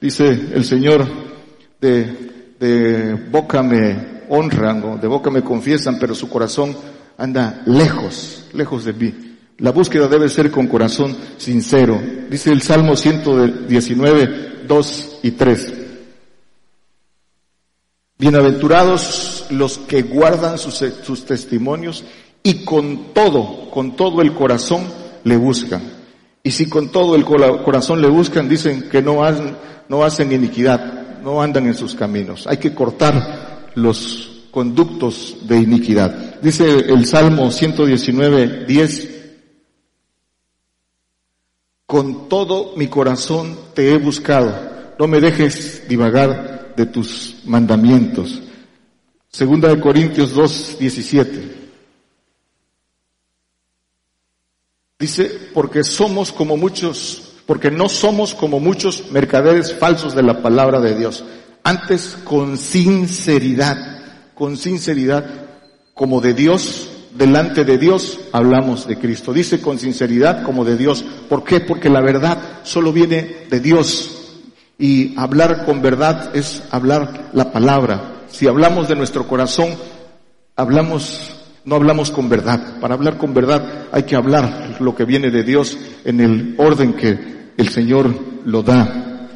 [0.00, 1.06] Dice el Señor,
[1.80, 6.76] de, de boca me honran, de boca me confiesan, pero su corazón
[7.18, 9.14] anda lejos, lejos de mí.
[9.58, 12.00] La búsqueda debe ser con corazón sincero.
[12.28, 15.72] Dice el Salmo 119, 2 y 3.
[18.18, 22.02] Bienaventurados los que guardan sus, testimonios
[22.42, 24.84] y con todo, con todo el corazón
[25.24, 25.82] le buscan.
[26.42, 31.66] Y si con todo el corazón le buscan, dicen que no hacen iniquidad, no andan
[31.66, 32.46] en sus caminos.
[32.46, 36.40] Hay que cortar los conductos de iniquidad.
[36.40, 39.10] Dice el Salmo 119, 10,
[41.84, 44.54] con todo mi corazón te he buscado,
[44.98, 48.42] no me dejes divagar de tus mandamientos.
[49.28, 51.56] Segunda de Corintios 2, 17.
[54.98, 60.80] Dice, porque somos como muchos, porque no somos como muchos mercaderes falsos de la palabra
[60.80, 61.24] de Dios.
[61.62, 63.76] Antes con sinceridad,
[64.34, 65.46] con sinceridad,
[65.92, 69.32] como de Dios, delante de Dios hablamos de Cristo.
[69.32, 71.04] Dice con sinceridad como de Dios.
[71.28, 71.60] ¿Por qué?
[71.60, 74.15] Porque la verdad solo viene de Dios.
[74.78, 78.24] Y hablar con verdad es hablar la palabra.
[78.28, 79.70] Si hablamos de nuestro corazón,
[80.54, 81.34] hablamos,
[81.64, 82.78] no hablamos con verdad.
[82.80, 86.94] Para hablar con verdad hay que hablar lo que viene de Dios en el orden
[86.94, 89.28] que el Señor lo da.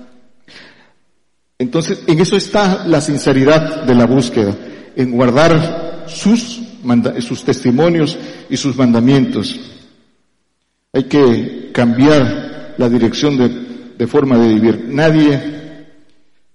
[1.58, 4.54] Entonces, en eso está la sinceridad de la búsqueda,
[4.96, 6.60] en guardar sus,
[7.20, 9.60] sus testimonios y sus mandamientos.
[10.92, 13.69] Hay que cambiar la dirección de
[14.00, 14.86] de forma de vivir.
[14.88, 15.60] Nadie,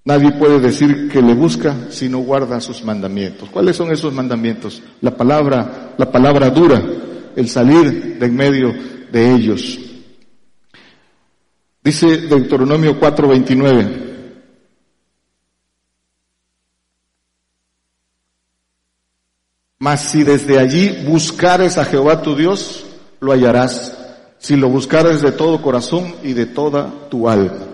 [0.03, 3.49] Nadie puede decir que le busca si no guarda sus mandamientos.
[3.49, 4.81] ¿Cuáles son esos mandamientos?
[5.01, 6.81] La palabra, la palabra dura,
[7.35, 8.73] el salir de en medio
[9.11, 9.79] de ellos.
[11.83, 14.03] Dice Deuteronomio 4:29.
[19.77, 22.85] Mas si desde allí buscares a Jehová tu Dios,
[23.19, 24.04] lo hallarás,
[24.45, 27.65] si lo buscares de todo corazón y de toda tu alma.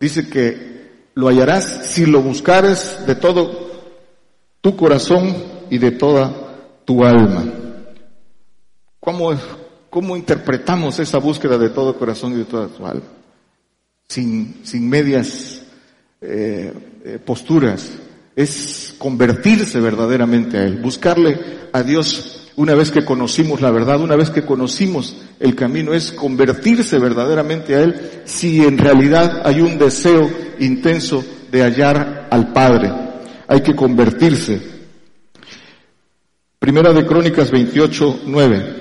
[0.00, 3.84] Dice que lo hallarás si lo buscares de todo
[4.62, 5.36] tu corazón
[5.68, 6.32] y de toda
[6.86, 7.44] tu alma.
[8.98, 9.38] ¿Cómo,
[9.90, 13.04] cómo interpretamos esa búsqueda de todo corazón y de toda tu alma?
[14.08, 15.64] Sin, sin medias
[16.22, 16.72] eh,
[17.04, 17.90] eh, posturas.
[18.34, 24.16] Es convertirse verdaderamente a Él, buscarle a Dios una vez que conocimos la verdad, una
[24.16, 29.78] vez que conocimos el camino, es convertirse verdaderamente a Él si en realidad hay un
[29.78, 32.90] deseo intenso de hallar al Padre.
[33.46, 34.60] Hay que convertirse.
[36.58, 38.76] Primera de Crónicas 28, 9.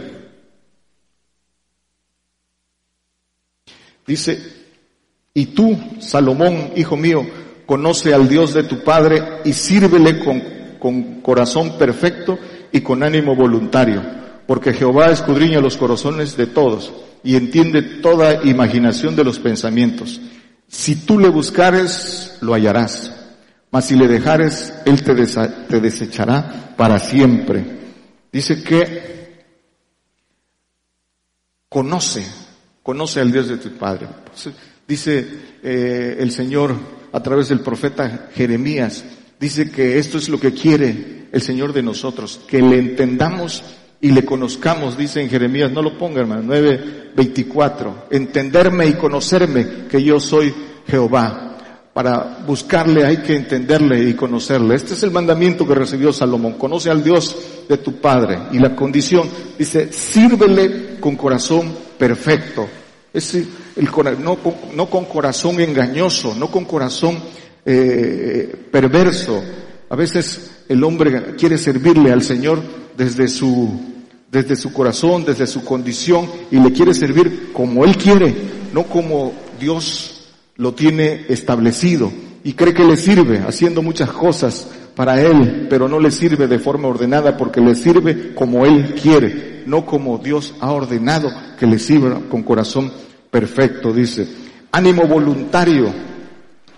[4.07, 4.39] Dice,
[5.33, 7.27] y tú, Salomón, hijo mío,
[7.65, 10.41] conoce al Dios de tu Padre y sírvele con,
[10.79, 12.39] con corazón perfecto
[12.75, 14.03] y con ánimo voluntario,
[14.45, 16.91] porque Jehová escudriña los corazones de todos
[17.23, 20.19] y entiende toda imaginación de los pensamientos.
[20.67, 23.13] Si tú le buscares, lo hallarás,
[23.71, 27.63] mas si le dejares, él te, desechará para siempre.
[28.29, 29.45] Dice que
[31.69, 32.27] conoce,
[32.83, 34.07] conoce al Dios de tu Padre.
[34.85, 35.25] Dice
[35.63, 36.75] eh, el Señor
[37.13, 39.05] a través del profeta Jeremías,
[39.39, 43.61] dice que esto es lo que quiere el Señor de nosotros, que le entendamos
[43.99, 50.01] y le conozcamos, dice en Jeremías, no lo ponga hermano, 9:24, entenderme y conocerme que
[50.01, 50.53] yo soy
[50.87, 51.57] Jehová.
[51.91, 54.75] Para buscarle hay que entenderle y conocerle.
[54.75, 56.53] Este es el mandamiento que recibió Salomón.
[56.53, 57.35] Conoce al Dios
[57.67, 58.39] de tu Padre.
[58.53, 62.65] Y la condición, dice, sírvele con corazón perfecto.
[63.13, 63.47] Es el,
[64.19, 64.37] no,
[64.73, 67.19] no con corazón engañoso, no con corazón
[67.65, 69.43] eh, perverso.
[69.89, 72.61] A veces el hombre quiere servirle al Señor
[72.97, 73.69] desde su,
[74.31, 78.33] desde su corazón, desde su condición, y le quiere servir como Él quiere,
[78.73, 82.11] no como Dios lo tiene establecido.
[82.43, 86.59] Y cree que le sirve haciendo muchas cosas para Él, pero no le sirve de
[86.59, 91.79] forma ordenada porque le sirve como Él quiere, no como Dios ha ordenado que le
[91.79, 92.91] sirva con corazón
[93.29, 94.27] perfecto, dice.
[94.71, 95.91] Ánimo voluntario,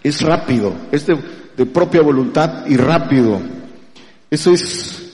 [0.04, 3.40] es rápido, es de, propia voluntad y rápido.
[4.30, 5.14] Eso es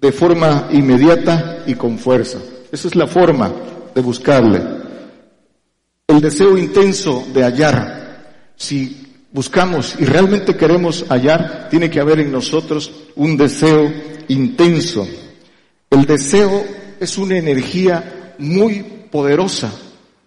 [0.00, 2.38] de forma inmediata y con fuerza.
[2.70, 3.52] Esa es la forma
[3.94, 4.60] de buscarle.
[6.06, 8.52] El deseo intenso de hallar.
[8.56, 13.90] Si buscamos y realmente queremos hallar, tiene que haber en nosotros un deseo
[14.28, 15.06] intenso.
[15.90, 16.64] El deseo
[17.00, 19.72] es una energía muy poderosa,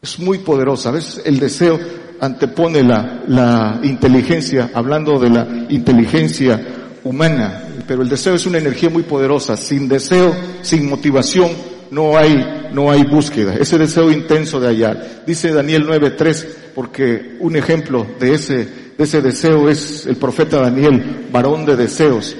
[0.02, 0.90] es muy poderosa.
[0.90, 1.80] A veces el deseo
[2.20, 6.60] antepone la, la inteligencia, hablando de la inteligencia
[7.04, 9.58] humana, pero el deseo es una energía muy poderosa.
[9.58, 11.52] Sin deseo, sin motivación,
[11.92, 13.56] no hay, no hay búsqueda.
[13.56, 15.24] Ese deseo intenso de hallar.
[15.26, 18.66] Dice Daniel 9.3, porque un ejemplo de ese,
[18.98, 22.36] de ese deseo es el profeta Daniel, varón de deseos.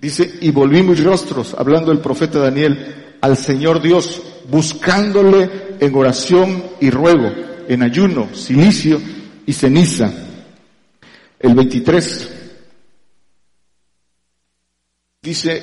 [0.00, 6.62] Dice, y volví mis rostros, hablando el profeta Daniel, al Señor Dios, buscándole en oración
[6.80, 7.32] y ruego,
[7.68, 9.00] en ayuno, silicio
[9.44, 10.12] y ceniza.
[11.40, 12.37] El 23
[15.28, 15.62] dice,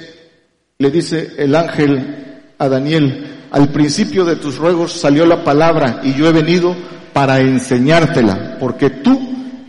[0.77, 6.13] le dice el ángel a Daniel, al principio de tus ruegos salió la palabra y
[6.13, 6.75] yo he venido
[7.13, 9.19] para enseñártela, porque tú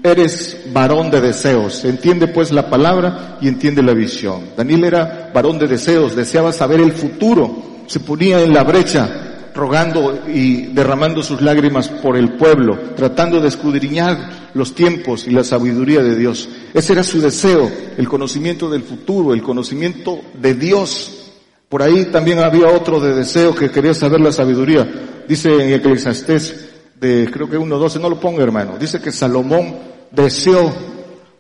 [0.03, 1.85] eres varón de deseos.
[1.85, 4.51] Entiende pues la palabra y entiende la visión.
[4.57, 9.26] Daniel era varón de deseos, deseaba saber el futuro, se ponía en la brecha
[9.57, 15.43] rogando y derramando sus lágrimas por el pueblo, tratando de escudriñar los tiempos y la
[15.43, 16.49] sabiduría de Dios.
[16.73, 21.33] Ese era su deseo, el conocimiento del futuro, el conocimiento de Dios.
[21.69, 24.89] Por ahí también había otro de deseo que quería saber la sabiduría.
[25.27, 29.77] Dice en Eclesiastés de creo que 1.12, no lo ponga hermano, dice que Salomón
[30.11, 30.73] deseó,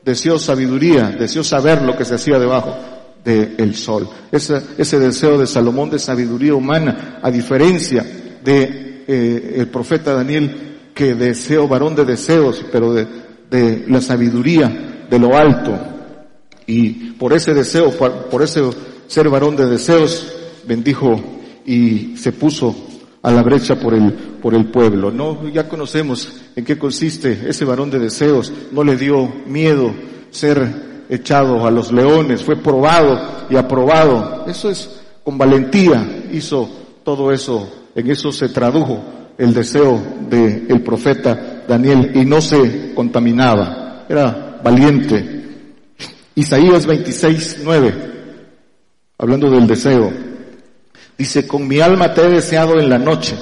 [0.04, 2.74] deseó sabiduría, deseó saber lo que se hacía debajo
[3.26, 4.08] del sol.
[4.30, 8.06] Ese, ese deseo de Salomón de sabiduría humana, a diferencia
[8.44, 13.06] de eh, el profeta Daniel, que deseó varón de deseos, pero de,
[13.50, 15.76] de la sabiduría de lo alto.
[16.68, 18.62] Y por ese deseo, por, ese
[19.08, 20.32] ser varón de deseos,
[20.66, 21.20] bendijo
[21.64, 22.74] y se puso
[23.22, 25.10] a la brecha por el, por el pueblo.
[25.10, 28.52] No, ya conocemos en qué consiste ese varón de deseos.
[28.70, 29.92] No le dio miedo
[30.30, 34.44] ser echado a los leones, fue probado y aprobado.
[34.46, 36.68] Eso es con valentía hizo
[37.02, 39.02] todo eso, en eso se tradujo
[39.36, 45.42] el deseo del profeta Daniel y no se contaminaba, era valiente.
[46.34, 47.94] Isaías 26, 9,
[49.18, 50.12] hablando del deseo,
[51.18, 53.34] dice, con mi alma te he deseado en la noche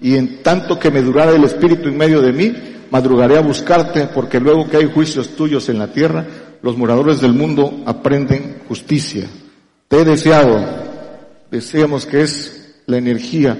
[0.00, 2.52] y en tanto que me durara el espíritu en medio de mí,
[2.90, 6.26] madrugaré a buscarte porque luego que hay juicios tuyos en la tierra,
[6.62, 9.26] los moradores del mundo aprenden justicia.
[9.88, 10.64] Te he deseado,
[11.50, 13.56] deseamos que es la energía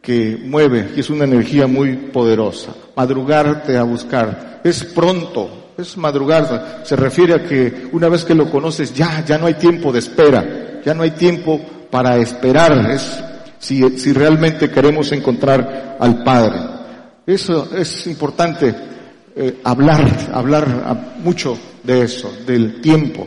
[0.00, 2.74] que mueve y es una energía muy poderosa.
[2.96, 4.60] Madrugarte a buscar.
[4.64, 6.82] Es pronto, es madrugar.
[6.84, 10.00] Se refiere a que una vez que lo conoces ya, ya no hay tiempo de
[10.00, 10.80] espera.
[10.84, 12.90] Ya no hay tiempo para esperar.
[12.90, 13.22] Es
[13.58, 16.58] si, si realmente queremos encontrar al Padre.
[17.24, 18.91] Eso es importante
[19.34, 23.26] eh, hablar, hablar mucho de eso, del tiempo.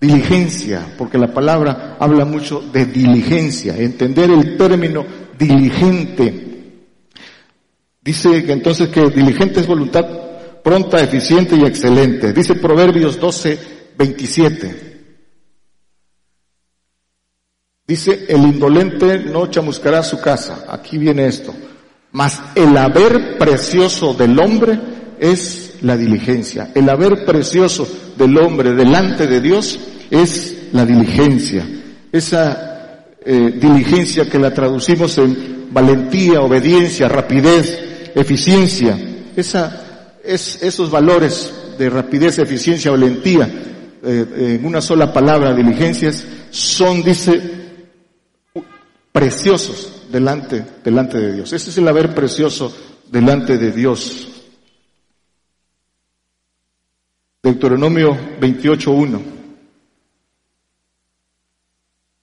[0.00, 5.04] Diligencia, porque la palabra habla mucho de diligencia, entender el término
[5.38, 6.44] diligente.
[8.02, 10.04] Dice que entonces que diligente es voluntad
[10.62, 12.32] pronta, eficiente y excelente.
[12.32, 13.58] Dice Proverbios 12,
[13.96, 14.94] 27.
[17.86, 20.64] Dice, el indolente no chamuscará su casa.
[20.68, 21.54] Aquí viene esto.
[22.12, 24.80] Mas el haber precioso del hombre
[25.24, 26.70] es la diligencia.
[26.74, 29.78] El haber precioso del hombre delante de Dios
[30.10, 31.66] es la diligencia.
[32.12, 38.98] Esa eh, diligencia que la traducimos en valentía, obediencia, rapidez, eficiencia.
[39.34, 43.48] Esa, es, esos valores de rapidez, eficiencia, valentía,
[44.04, 47.40] eh, en una sola palabra, diligencias, son, dice,
[49.10, 51.52] preciosos delante, delante de Dios.
[51.54, 52.76] Ese es el haber precioso
[53.10, 54.33] delante de Dios.
[57.44, 59.20] Deuteronomio 28.1.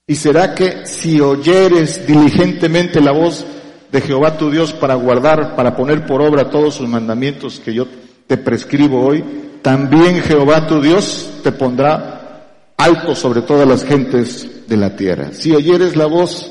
[0.08, 3.46] Y será que si oyeres diligentemente la voz
[3.92, 7.86] de Jehová tu Dios para guardar, para poner por obra todos sus mandamientos que yo
[8.26, 9.24] te prescribo hoy,
[9.62, 15.34] también Jehová tu Dios te pondrá alto sobre todas las gentes de la tierra.
[15.34, 16.50] Si oyeres la voz,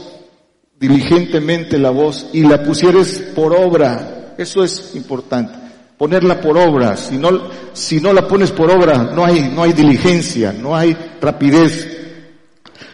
[0.78, 5.59] diligentemente la voz, y la pusieres por obra, eso es importante,
[6.00, 9.74] ponerla por obra, si no, si no la pones por obra, no hay, no hay
[9.74, 11.88] diligencia, no hay rapidez,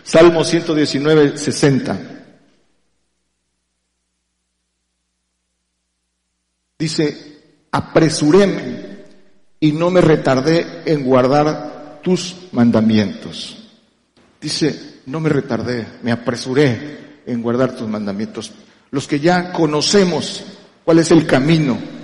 [0.02, 2.00] Salmo 119, 60.
[6.76, 9.04] Dice, apresuréme
[9.60, 13.68] y no me retardé en guardar tus mandamientos.
[14.40, 18.50] Dice, no me retardé, me apresuré en guardar tus mandamientos.
[18.90, 20.42] Los que ya conocemos
[20.84, 21.94] cuál es el camino,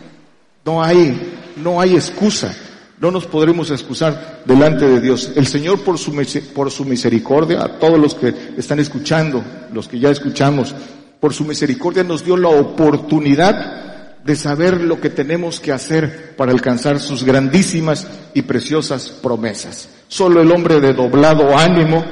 [0.65, 2.55] no hay, no hay excusa.
[2.99, 5.33] No nos podremos excusar delante de Dios.
[5.35, 6.13] El Señor por su,
[6.55, 10.73] por su misericordia, a todos los que están escuchando, los que ya escuchamos,
[11.19, 13.83] por su misericordia nos dio la oportunidad
[14.25, 19.89] de saber lo que tenemos que hacer para alcanzar sus grandísimas y preciosas promesas.
[20.07, 22.05] Solo el hombre de doblado ánimo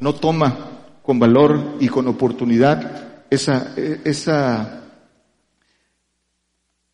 [0.00, 0.70] no toma
[1.02, 3.72] con valor y con oportunidad esa,
[4.04, 4.81] esa,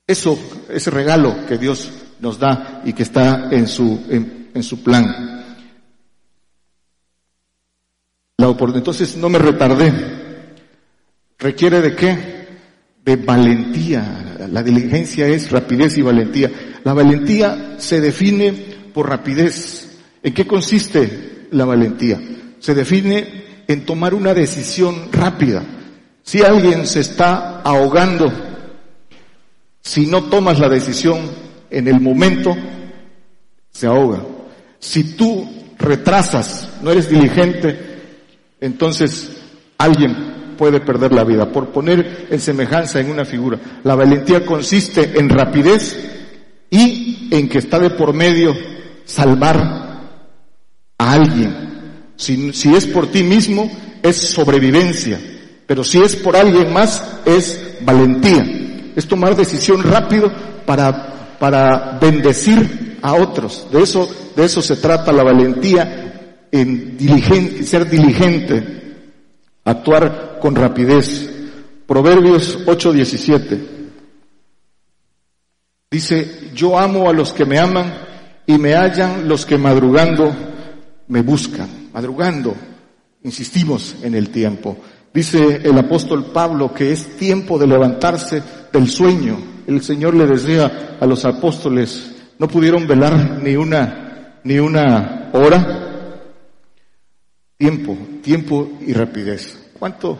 [0.08, 0.38] eso,
[0.70, 1.90] ese regalo que Dios
[2.20, 5.44] nos da y que está en su, en, su plan.
[8.38, 9.92] La entonces no me retardé.
[11.38, 12.48] ¿Requiere de qué?
[13.04, 14.46] De valentía.
[14.50, 16.50] La diligencia es rapidez y valentía.
[16.84, 18.52] La valentía se define
[18.94, 19.98] por rapidez.
[20.22, 22.18] ¿En qué consiste la valentía?
[22.58, 25.62] Se define en tomar una decisión rápida.
[26.22, 28.47] Si alguien se está ahogando,
[29.88, 31.18] si no tomas la decisión
[31.70, 32.55] en el momento
[33.70, 34.20] se ahoga.
[34.79, 35.48] Si tú
[35.79, 37.79] retrasas, no eres diligente,
[38.61, 39.31] entonces
[39.79, 41.51] alguien puede perder la vida.
[41.51, 45.96] Por poner en semejanza en una figura, la valentía consiste en rapidez
[46.68, 48.55] y en que está de por medio
[49.07, 49.57] salvar
[50.99, 52.12] a alguien.
[52.14, 53.70] Si, si es por ti mismo,
[54.03, 55.18] es sobrevivencia.
[55.66, 58.67] Pero si es por alguien más, es valentía.
[58.99, 60.32] Es tomar decisión rápido
[60.66, 63.68] para para bendecir a otros.
[63.70, 68.96] De eso, de eso se trata la valentía en diligente, ser diligente,
[69.64, 71.30] actuar con rapidez.
[71.86, 73.76] Proverbios 8:17
[75.90, 77.94] dice, yo amo a los que me aman
[78.46, 80.34] y me hallan los que madrugando
[81.07, 81.88] me buscan.
[81.92, 82.55] Madrugando,
[83.22, 84.76] insistimos en el tiempo.
[85.14, 88.42] Dice el apóstol Pablo que es tiempo de levantarse
[88.72, 89.38] del sueño.
[89.66, 95.30] El Señor le decía a los apóstoles, no pudieron velar ni una, ni una mañana,
[95.32, 96.22] ora,
[97.56, 99.70] tiempo, tiempo y rapidez.
[99.78, 100.18] ¿Cuánto?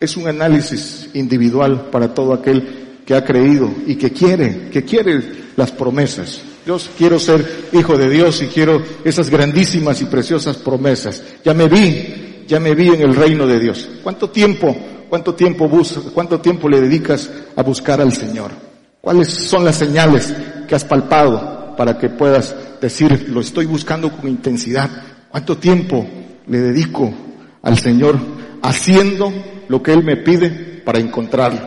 [0.00, 5.22] Es un análisis individual para todo aquel que ha creído y que quiere, que quiere
[5.56, 6.42] las promesas.
[6.64, 11.22] Dios, quiero ser hijo de Dios y quiero esas grandísimas y preciosas promesas.
[11.44, 13.88] Ya me vi, ya me vi en el reino de Dios.
[14.02, 14.76] ¿Cuánto tiempo,
[15.12, 18.50] cuánto tiempo buscas, cuánto tiempo le dedicas a buscar al Señor?
[18.98, 20.34] ¿Cuáles son las señales
[20.66, 24.88] que has palpado para que puedas decir, lo estoy buscando con intensidad?
[25.28, 26.08] ¿Cuánto tiempo
[26.46, 27.12] le dedico
[27.60, 28.18] al Señor
[28.62, 29.30] haciendo
[29.68, 30.48] lo que Él me pide
[30.82, 31.60] para encontrarlo?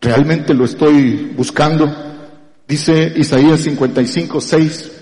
[0.00, 1.94] ¿Realmente lo estoy buscando?
[2.66, 4.92] Dice Isaías 55, 6.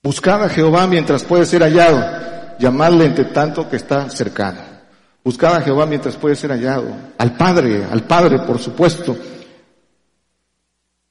[0.00, 4.65] Buscad a Jehová mientras puede ser hallado, llamadle entre tanto que está cercano.
[5.26, 6.86] Buscad a Jehová mientras puede ser hallado.
[7.18, 9.16] Al Padre, al Padre, por supuesto.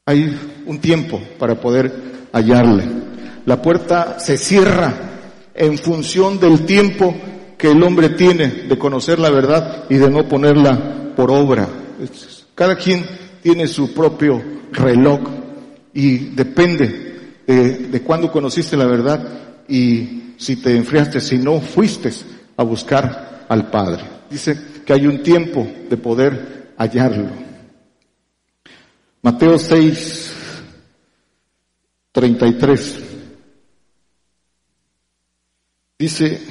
[0.06, 2.86] Hay un tiempo para poder hallarle.
[3.46, 4.94] La puerta se cierra
[5.54, 7.14] en función del tiempo
[7.58, 11.68] que el hombre tiene de conocer la verdad y de no ponerla por obra.
[12.56, 13.06] Cada quien
[13.44, 14.42] tiene su propio
[14.72, 15.20] reloj
[15.94, 19.28] y depende de, de cuándo conociste la verdad
[19.68, 22.12] y si te enfriaste, si no fuiste
[22.56, 24.04] a buscar al Padre.
[24.30, 27.30] Dice que hay un tiempo de poder hallarlo.
[29.22, 30.34] Mateo 6,
[32.12, 33.00] 33.
[35.98, 36.42] Dice,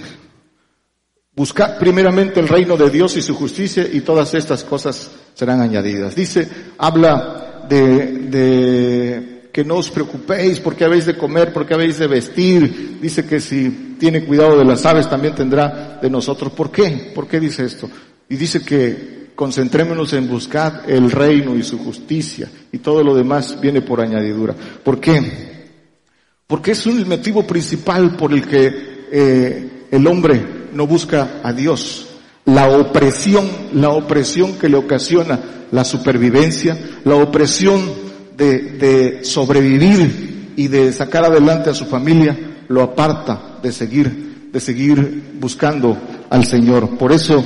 [1.33, 6.15] buscad primeramente el reino de Dios y su justicia y todas estas cosas serán añadidas.
[6.15, 12.09] Dice, habla de, de que no os preocupéis porque habéis de comer, porque habéis de
[12.09, 12.99] vestir.
[13.01, 16.53] Dice que si tiene cuidado de las aves también tendrá de nosotros.
[16.53, 17.13] ¿Por qué?
[17.15, 17.89] ¿Por qué dice esto?
[18.29, 23.61] Y dice que concentrémonos en buscar el reino y su justicia y todo lo demás
[23.61, 24.57] viene por añadidura.
[24.83, 25.23] ¿Por qué?
[26.49, 32.09] Porque es un motivo principal por el que eh, el hombre no busca a Dios.
[32.47, 35.39] La opresión, la opresión que le ocasiona
[35.71, 38.04] la supervivencia, la opresión
[38.37, 42.37] de, de sobrevivir y de sacar adelante a su familia,
[42.69, 45.97] lo aparta de seguir, de seguir buscando
[46.31, 46.97] al Señor.
[46.97, 47.45] Por eso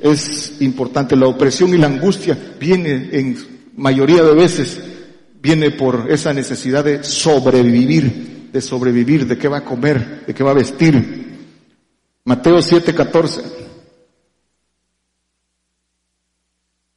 [0.00, 1.16] es importante.
[1.16, 3.36] La opresión y la angustia viene en
[3.76, 4.80] mayoría de veces,
[5.40, 10.42] viene por esa necesidad de sobrevivir, de sobrevivir, de qué va a comer, de qué
[10.42, 11.38] va a vestir.
[12.24, 13.42] Mateo 7:14.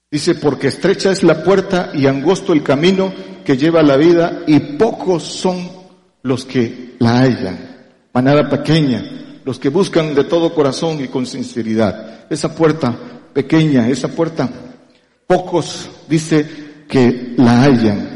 [0.10, 3.14] Dice, porque estrecha es la puerta y angosto el camino
[3.44, 5.70] que lleva la vida y pocos son
[6.24, 7.60] los que la hallan.
[8.14, 12.26] Manada pequeña, los que buscan de todo corazón y con sinceridad.
[12.30, 12.98] Esa puerta
[13.34, 14.50] pequeña, esa puerta,
[15.28, 18.12] pocos dice que la hallan.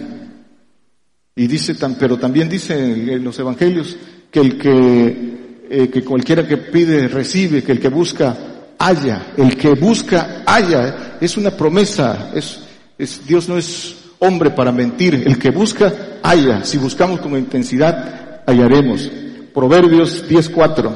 [1.36, 3.98] Y dice, pero también dice en los evangelios
[4.32, 8.38] que el que, eh, que cualquiera que pide recibe, que el que busca
[8.78, 12.60] haya, el que busca haya, es una promesa, es,
[12.98, 13.96] es, Dios no es
[14.26, 15.24] hombre para mentir.
[15.26, 16.64] El que busca, haya.
[16.64, 19.10] Si buscamos con intensidad, hallaremos.
[19.54, 20.92] Proverbios 10.4.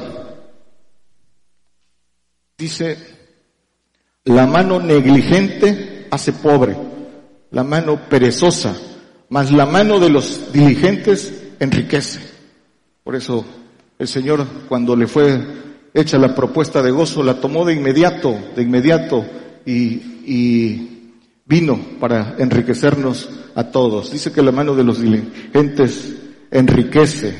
[2.58, 2.98] Dice,
[4.24, 6.76] la mano negligente hace pobre,
[7.50, 8.76] la mano perezosa,
[9.30, 12.20] mas la mano de los diligentes enriquece.
[13.02, 13.46] Por eso
[13.98, 15.42] el Señor cuando le fue
[15.94, 19.24] hecha la propuesta de gozo, la tomó de inmediato, de inmediato
[19.64, 19.72] y,
[20.26, 20.89] y
[21.50, 24.12] vino para enriquecernos a todos.
[24.12, 26.14] Dice que la mano de los diligentes
[26.48, 27.34] enriquece,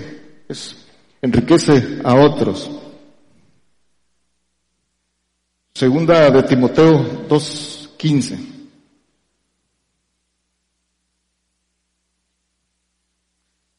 [1.23, 2.69] enriquece a otros.
[5.73, 8.47] Segunda de Timoteo 2.15.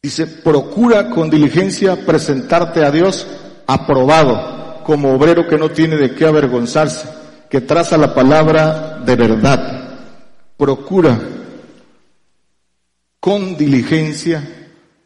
[0.02, 3.28] Dice, procura con diligencia presentarte a Dios
[3.68, 7.08] aprobado, como obrero que no tiene de qué avergonzarse,
[7.50, 9.81] que traza la palabra de verdad
[10.62, 11.20] procura
[13.20, 14.48] con diligencia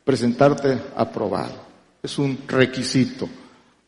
[0.04, 1.56] presentarte aprobado.
[2.04, 3.30] Es un requisito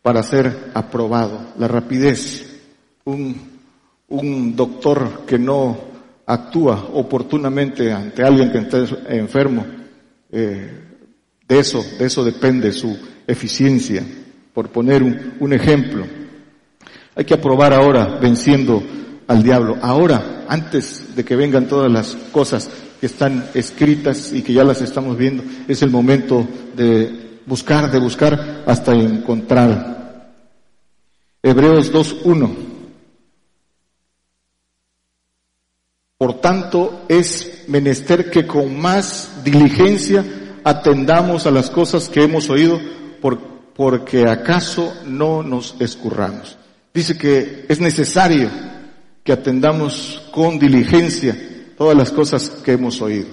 [0.02, 1.56] para ser aprobado.
[1.60, 2.62] La rapidez.
[3.04, 3.60] Un,
[4.08, 5.78] un doctor que no
[6.26, 8.86] actúa oportunamente ante alguien que esté
[9.18, 9.66] enfermo,
[10.32, 10.72] eh,
[11.50, 12.98] de eso, de eso depende su
[13.28, 14.06] eficiencia.
[14.54, 16.08] Por poner un ejemplo,
[17.14, 18.82] hay que aprobar ahora venciendo
[19.28, 19.78] al diablo.
[19.82, 22.70] Ahora, antes de que vengan todas las cosas
[23.00, 28.00] que están escritas y que ya las estamos viendo, es el momento de buscar, de
[28.00, 30.32] buscar hasta encontrar.
[31.44, 32.56] Hebreos 2.1.
[36.18, 40.26] Por tanto, es menester que con más diligencia
[40.64, 42.80] atendamos a las cosas que hemos oído,
[43.76, 46.58] porque acaso no nos escurramos.
[46.92, 48.50] Dice que es necesario
[49.28, 51.38] que atendamos con diligencia
[51.78, 53.28] todas las cosas que hemos oído.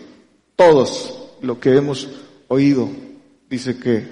[0.57, 2.09] Todos lo que hemos
[2.49, 2.91] oído,
[3.49, 4.05] dice que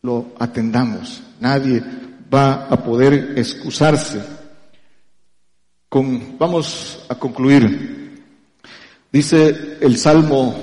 [0.00, 1.20] lo atendamos.
[1.40, 1.82] Nadie
[2.32, 4.22] va a poder excusarse.
[5.88, 8.22] Con, vamos a concluir.
[9.10, 10.54] Dice el Salmo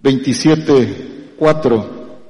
[0.00, 2.20] 27, 4.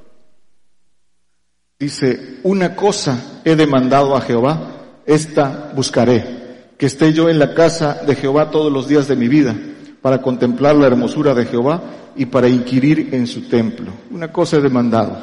[1.77, 6.39] Dice, una cosa he demandado a Jehová, esta buscaré,
[6.79, 9.53] que esté yo en la casa de Jehová todos los días de mi vida,
[10.01, 11.83] para contemplar la hermosura de Jehová
[12.15, 13.91] y para inquirir en su templo.
[14.09, 15.17] Una cosa he demandado.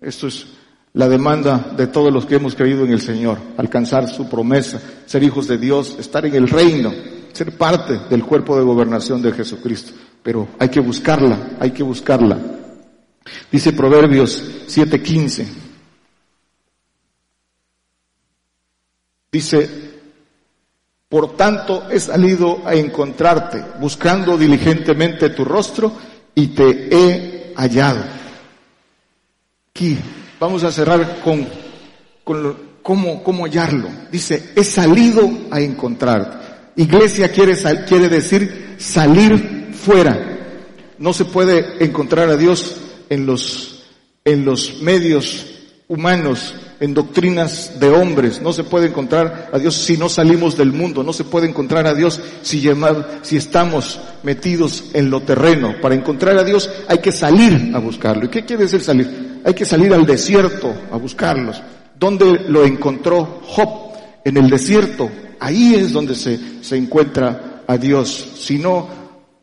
[0.00, 0.44] Esto es
[0.92, 5.22] la demanda de todos los que hemos creído en el Señor, alcanzar su promesa, ser
[5.22, 6.92] hijos de Dios, estar en el reino,
[7.32, 9.92] ser parte del cuerpo de gobernación de Jesucristo.
[10.20, 12.40] Pero hay que buscarla, hay que buscarla.
[13.52, 15.46] Dice Proverbios 7:15.
[19.30, 19.85] Dice,
[21.08, 25.92] por tanto he salido a encontrarte, buscando diligentemente tu rostro
[26.34, 28.04] y te he hallado.
[29.70, 29.98] Aquí
[30.38, 31.46] Vamos a cerrar con,
[32.82, 33.88] cómo, cómo hallarlo.
[34.12, 36.46] Dice, he salido a encontrarte.
[36.76, 40.38] Iglesia quiere, quiere decir salir fuera.
[40.98, 42.76] No se puede encontrar a Dios
[43.08, 43.84] en los,
[44.24, 45.46] en los medios
[45.88, 48.40] humanos, en doctrinas de hombres.
[48.42, 51.02] No se puede encontrar a Dios si no salimos del mundo.
[51.02, 52.68] No se puede encontrar a Dios si,
[53.36, 55.74] estamos metidos en lo terreno.
[55.80, 58.26] Para encontrar a Dios hay que salir a buscarlo.
[58.26, 59.40] ¿Y qué quiere decir salir?
[59.44, 61.62] Hay que salir al desierto a buscarlos.
[61.98, 63.86] ¿Dónde lo encontró Job?
[64.24, 65.08] En el desierto.
[65.38, 68.32] Ahí es donde se, se encuentra a Dios.
[68.38, 68.88] Si no,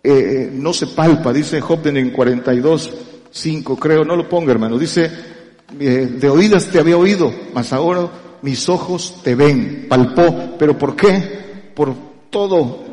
[0.03, 1.31] eh, no se palpa.
[1.31, 2.91] Dice Job en el 42,
[3.31, 4.03] 5 creo.
[4.03, 4.77] No lo ponga hermano.
[4.77, 5.32] Dice, eh,
[5.78, 8.09] de oídas te había oído, mas ahora
[8.41, 9.88] mis ojos te ven.
[9.89, 10.55] Palpó.
[10.57, 11.71] ¿Pero por qué?
[11.76, 11.93] Por
[12.30, 12.84] todo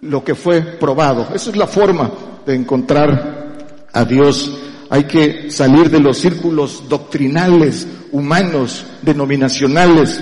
[0.00, 1.28] lo que fue probado.
[1.34, 2.10] Esa es la forma
[2.46, 4.58] de encontrar a Dios
[4.90, 10.20] hay que salir de los círculos doctrinales, humanos, denominacionales,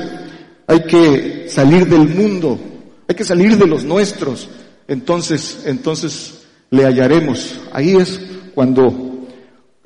[0.67, 2.59] hay que salir del mundo,
[3.07, 4.49] hay que salir de los nuestros.
[4.89, 7.61] Entonces, entonces le hallaremos.
[7.73, 8.21] Ahí es
[8.55, 9.06] cuando,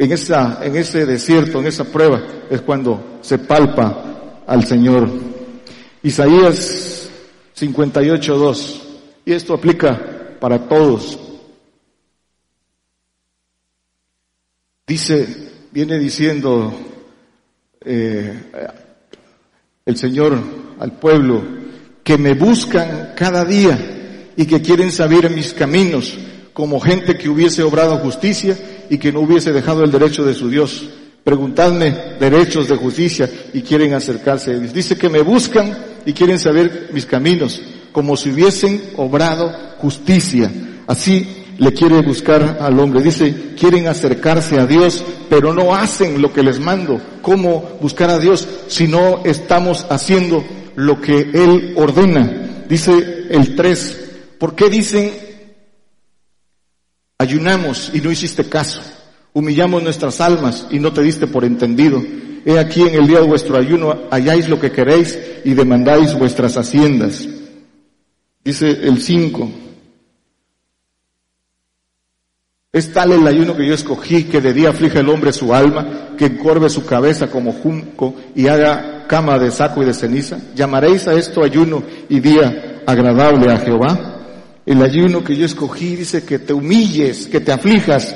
[0.01, 5.11] en esa, en ese desierto, en esa prueba, es cuando se palpa al Señor.
[6.03, 7.11] Isaías
[7.55, 8.81] 58.2.
[9.27, 11.19] Y esto aplica para todos.
[14.87, 16.73] Dice, viene diciendo
[17.85, 18.43] eh,
[19.85, 20.39] el Señor
[20.79, 21.43] al pueblo,
[22.03, 26.17] que me buscan cada día y que quieren saber mis caminos,
[26.55, 28.57] como gente que hubiese obrado justicia
[28.91, 30.85] y que no hubiese dejado el derecho de su Dios.
[31.25, 34.75] Preguntadme derechos de justicia y quieren acercarse a Dios.
[34.75, 37.63] Dice que me buscan y quieren saber mis caminos,
[37.93, 40.51] como si hubiesen obrado justicia.
[40.87, 41.27] Así
[41.59, 43.03] le quiere buscar al hombre.
[43.03, 47.01] Dice, quieren acercarse a Dios, pero no hacen lo que les mando.
[47.23, 50.43] ¿Cómo buscar a Dios si no estamos haciendo
[50.75, 52.65] lo que Él ordena?
[52.69, 54.01] Dice el 3,
[54.39, 55.13] ¿por qué dicen,
[57.21, 58.81] ayunamos y no hiciste caso?
[59.35, 62.03] Humillamos nuestras almas y no te diste por entendido.
[62.47, 66.57] He aquí en el día de vuestro ayuno halláis lo que queréis y demandáis vuestras
[66.57, 67.29] haciendas.
[68.43, 69.51] Dice el 5,
[72.73, 76.15] es tal el ayuno que yo escogí que de día aflige el hombre su alma,
[76.17, 80.39] que encorve su cabeza como junco y haga cama de saco y de ceniza.
[80.55, 84.20] ¿Llamaréis a esto ayuno y día agradable a Jehová?
[84.71, 88.15] El ayuno que yo escogí dice que te humilles, que te aflijas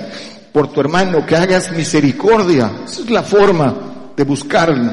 [0.53, 2.71] por tu hermano, que hagas misericordia.
[2.85, 4.93] Esa es la forma de buscarlo.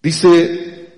[0.00, 0.92] Dice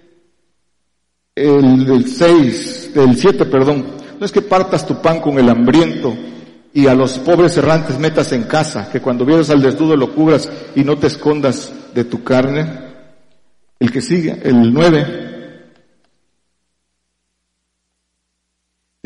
[1.35, 3.87] el del 6, del 7, perdón,
[4.21, 6.15] no es que partas tu pan con el hambriento,
[6.75, 10.47] y a los pobres errantes metas en casa, que cuando vieras al desnudo lo cubras
[10.75, 12.67] y no te escondas de tu carne.
[13.81, 15.36] El que sigue, el nueve,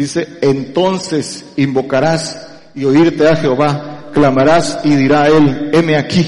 [0.00, 6.26] dice, entonces invocarás y oírte a Jehová, clamarás y dirá a él, heme aquí,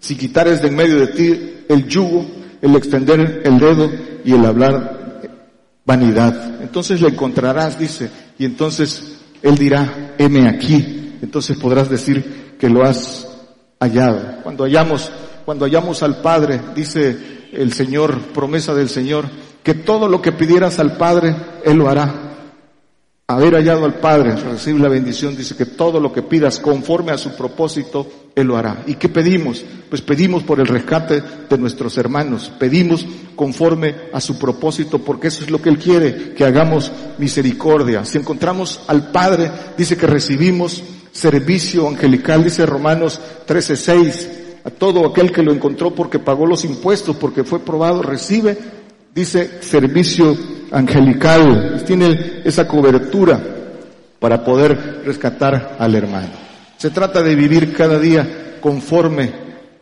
[0.00, 2.26] si quitares de en medio de ti el yugo,
[2.62, 3.90] el extender el dedo
[4.24, 5.30] y el hablar
[5.84, 6.62] vanidad.
[6.62, 11.18] Entonces le encontrarás, dice, y entonces él dirá, heme aquí.
[11.20, 13.28] Entonces podrás decir que lo has
[13.78, 14.40] hallado.
[14.42, 15.10] Cuando hallamos,
[15.44, 19.26] cuando hallamos al Padre, dice el Señor, promesa del Señor,
[19.62, 22.21] que todo lo que pidieras al Padre, Él lo hará.
[23.34, 27.18] Haber hallado al Padre, recibir la bendición, dice que todo lo que pidas conforme a
[27.18, 28.82] su propósito, Él lo hará.
[28.86, 29.64] ¿Y qué pedimos?
[29.88, 33.06] Pues pedimos por el rescate de nuestros hermanos, pedimos
[33.36, 38.04] conforme a su propósito, porque eso es lo que Él quiere, que hagamos misericordia.
[38.04, 44.28] Si encontramos al Padre, dice que recibimos servicio angelical, dice Romanos 13:6,
[44.64, 48.56] a todo aquel que lo encontró porque pagó los impuestos, porque fue probado, recibe,
[49.14, 50.36] dice servicio
[50.70, 53.40] angelical, tiene esa cobertura
[54.18, 56.30] para poder rescatar al hermano.
[56.78, 59.30] Se trata de vivir cada día conforme,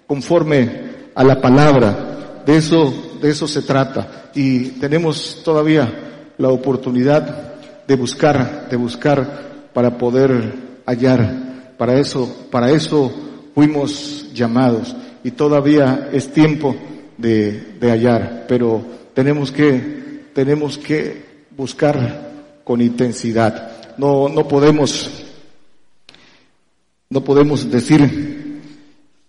[0.06, 2.42] conforme a la palabra.
[2.44, 4.30] De eso, de eso se trata.
[4.34, 7.54] Y tenemos todavía la oportunidad
[7.86, 10.54] de buscar, de buscar para poder
[10.86, 11.74] hallar.
[11.78, 13.12] Para eso, para eso
[13.54, 14.94] fuimos llamados.
[15.22, 16.74] Y todavía es tiempo
[17.16, 18.46] de, de hallar.
[18.48, 18.82] Pero
[19.14, 21.22] tenemos que tenemos que
[21.56, 22.30] buscar
[22.64, 23.96] con intensidad.
[23.98, 25.10] No, no podemos,
[27.10, 28.60] no podemos decir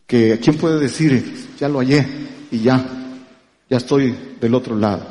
[0.06, 2.06] que, ¿quién puede decir, ya lo hallé
[2.52, 2.86] y ya,
[3.70, 5.06] ya estoy del otro lado?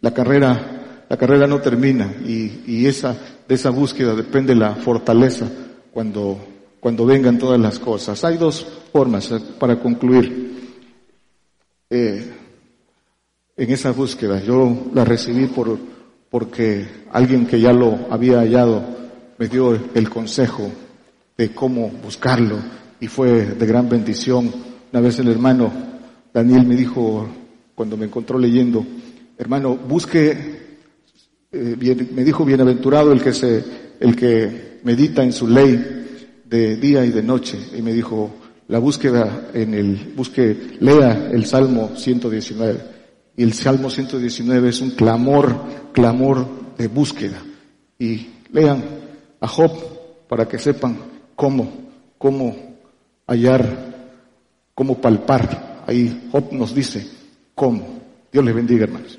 [0.00, 5.48] La carrera, la carrera no termina y, y esa, de esa búsqueda depende la fortaleza
[5.92, 6.38] cuando,
[6.80, 8.24] cuando vengan todas las cosas.
[8.24, 10.50] Hay dos formas eh, para concluir.
[11.90, 12.32] Eh,
[13.60, 14.42] en esa búsqueda.
[14.42, 15.78] Yo la recibí por,
[16.30, 18.82] porque alguien que ya lo había hallado
[19.36, 20.70] me dio el consejo
[21.36, 22.56] de cómo buscarlo
[23.00, 24.50] y fue de gran bendición.
[24.90, 25.70] Una vez el hermano
[26.32, 27.28] Daniel me dijo,
[27.74, 28.82] cuando me encontró leyendo,
[29.36, 30.30] hermano, busque,
[31.52, 33.62] eh, me dijo, bienaventurado el que se,
[34.00, 36.06] el que medita en su ley
[36.46, 37.58] de día y de noche.
[37.76, 38.30] Y me dijo,
[38.68, 42.99] la búsqueda en el, busque, lea el Salmo 119
[43.40, 45.64] y el Salmo 119 es un clamor,
[45.94, 47.42] clamor de búsqueda.
[47.98, 48.84] Y lean
[49.40, 49.72] a Job
[50.28, 50.98] para que sepan
[51.36, 51.72] cómo,
[52.18, 52.54] cómo
[53.26, 53.64] hallar,
[54.74, 55.84] cómo palpar.
[55.86, 57.08] Ahí Job nos dice
[57.54, 58.00] cómo.
[58.30, 59.18] Dios les bendiga, hermanos.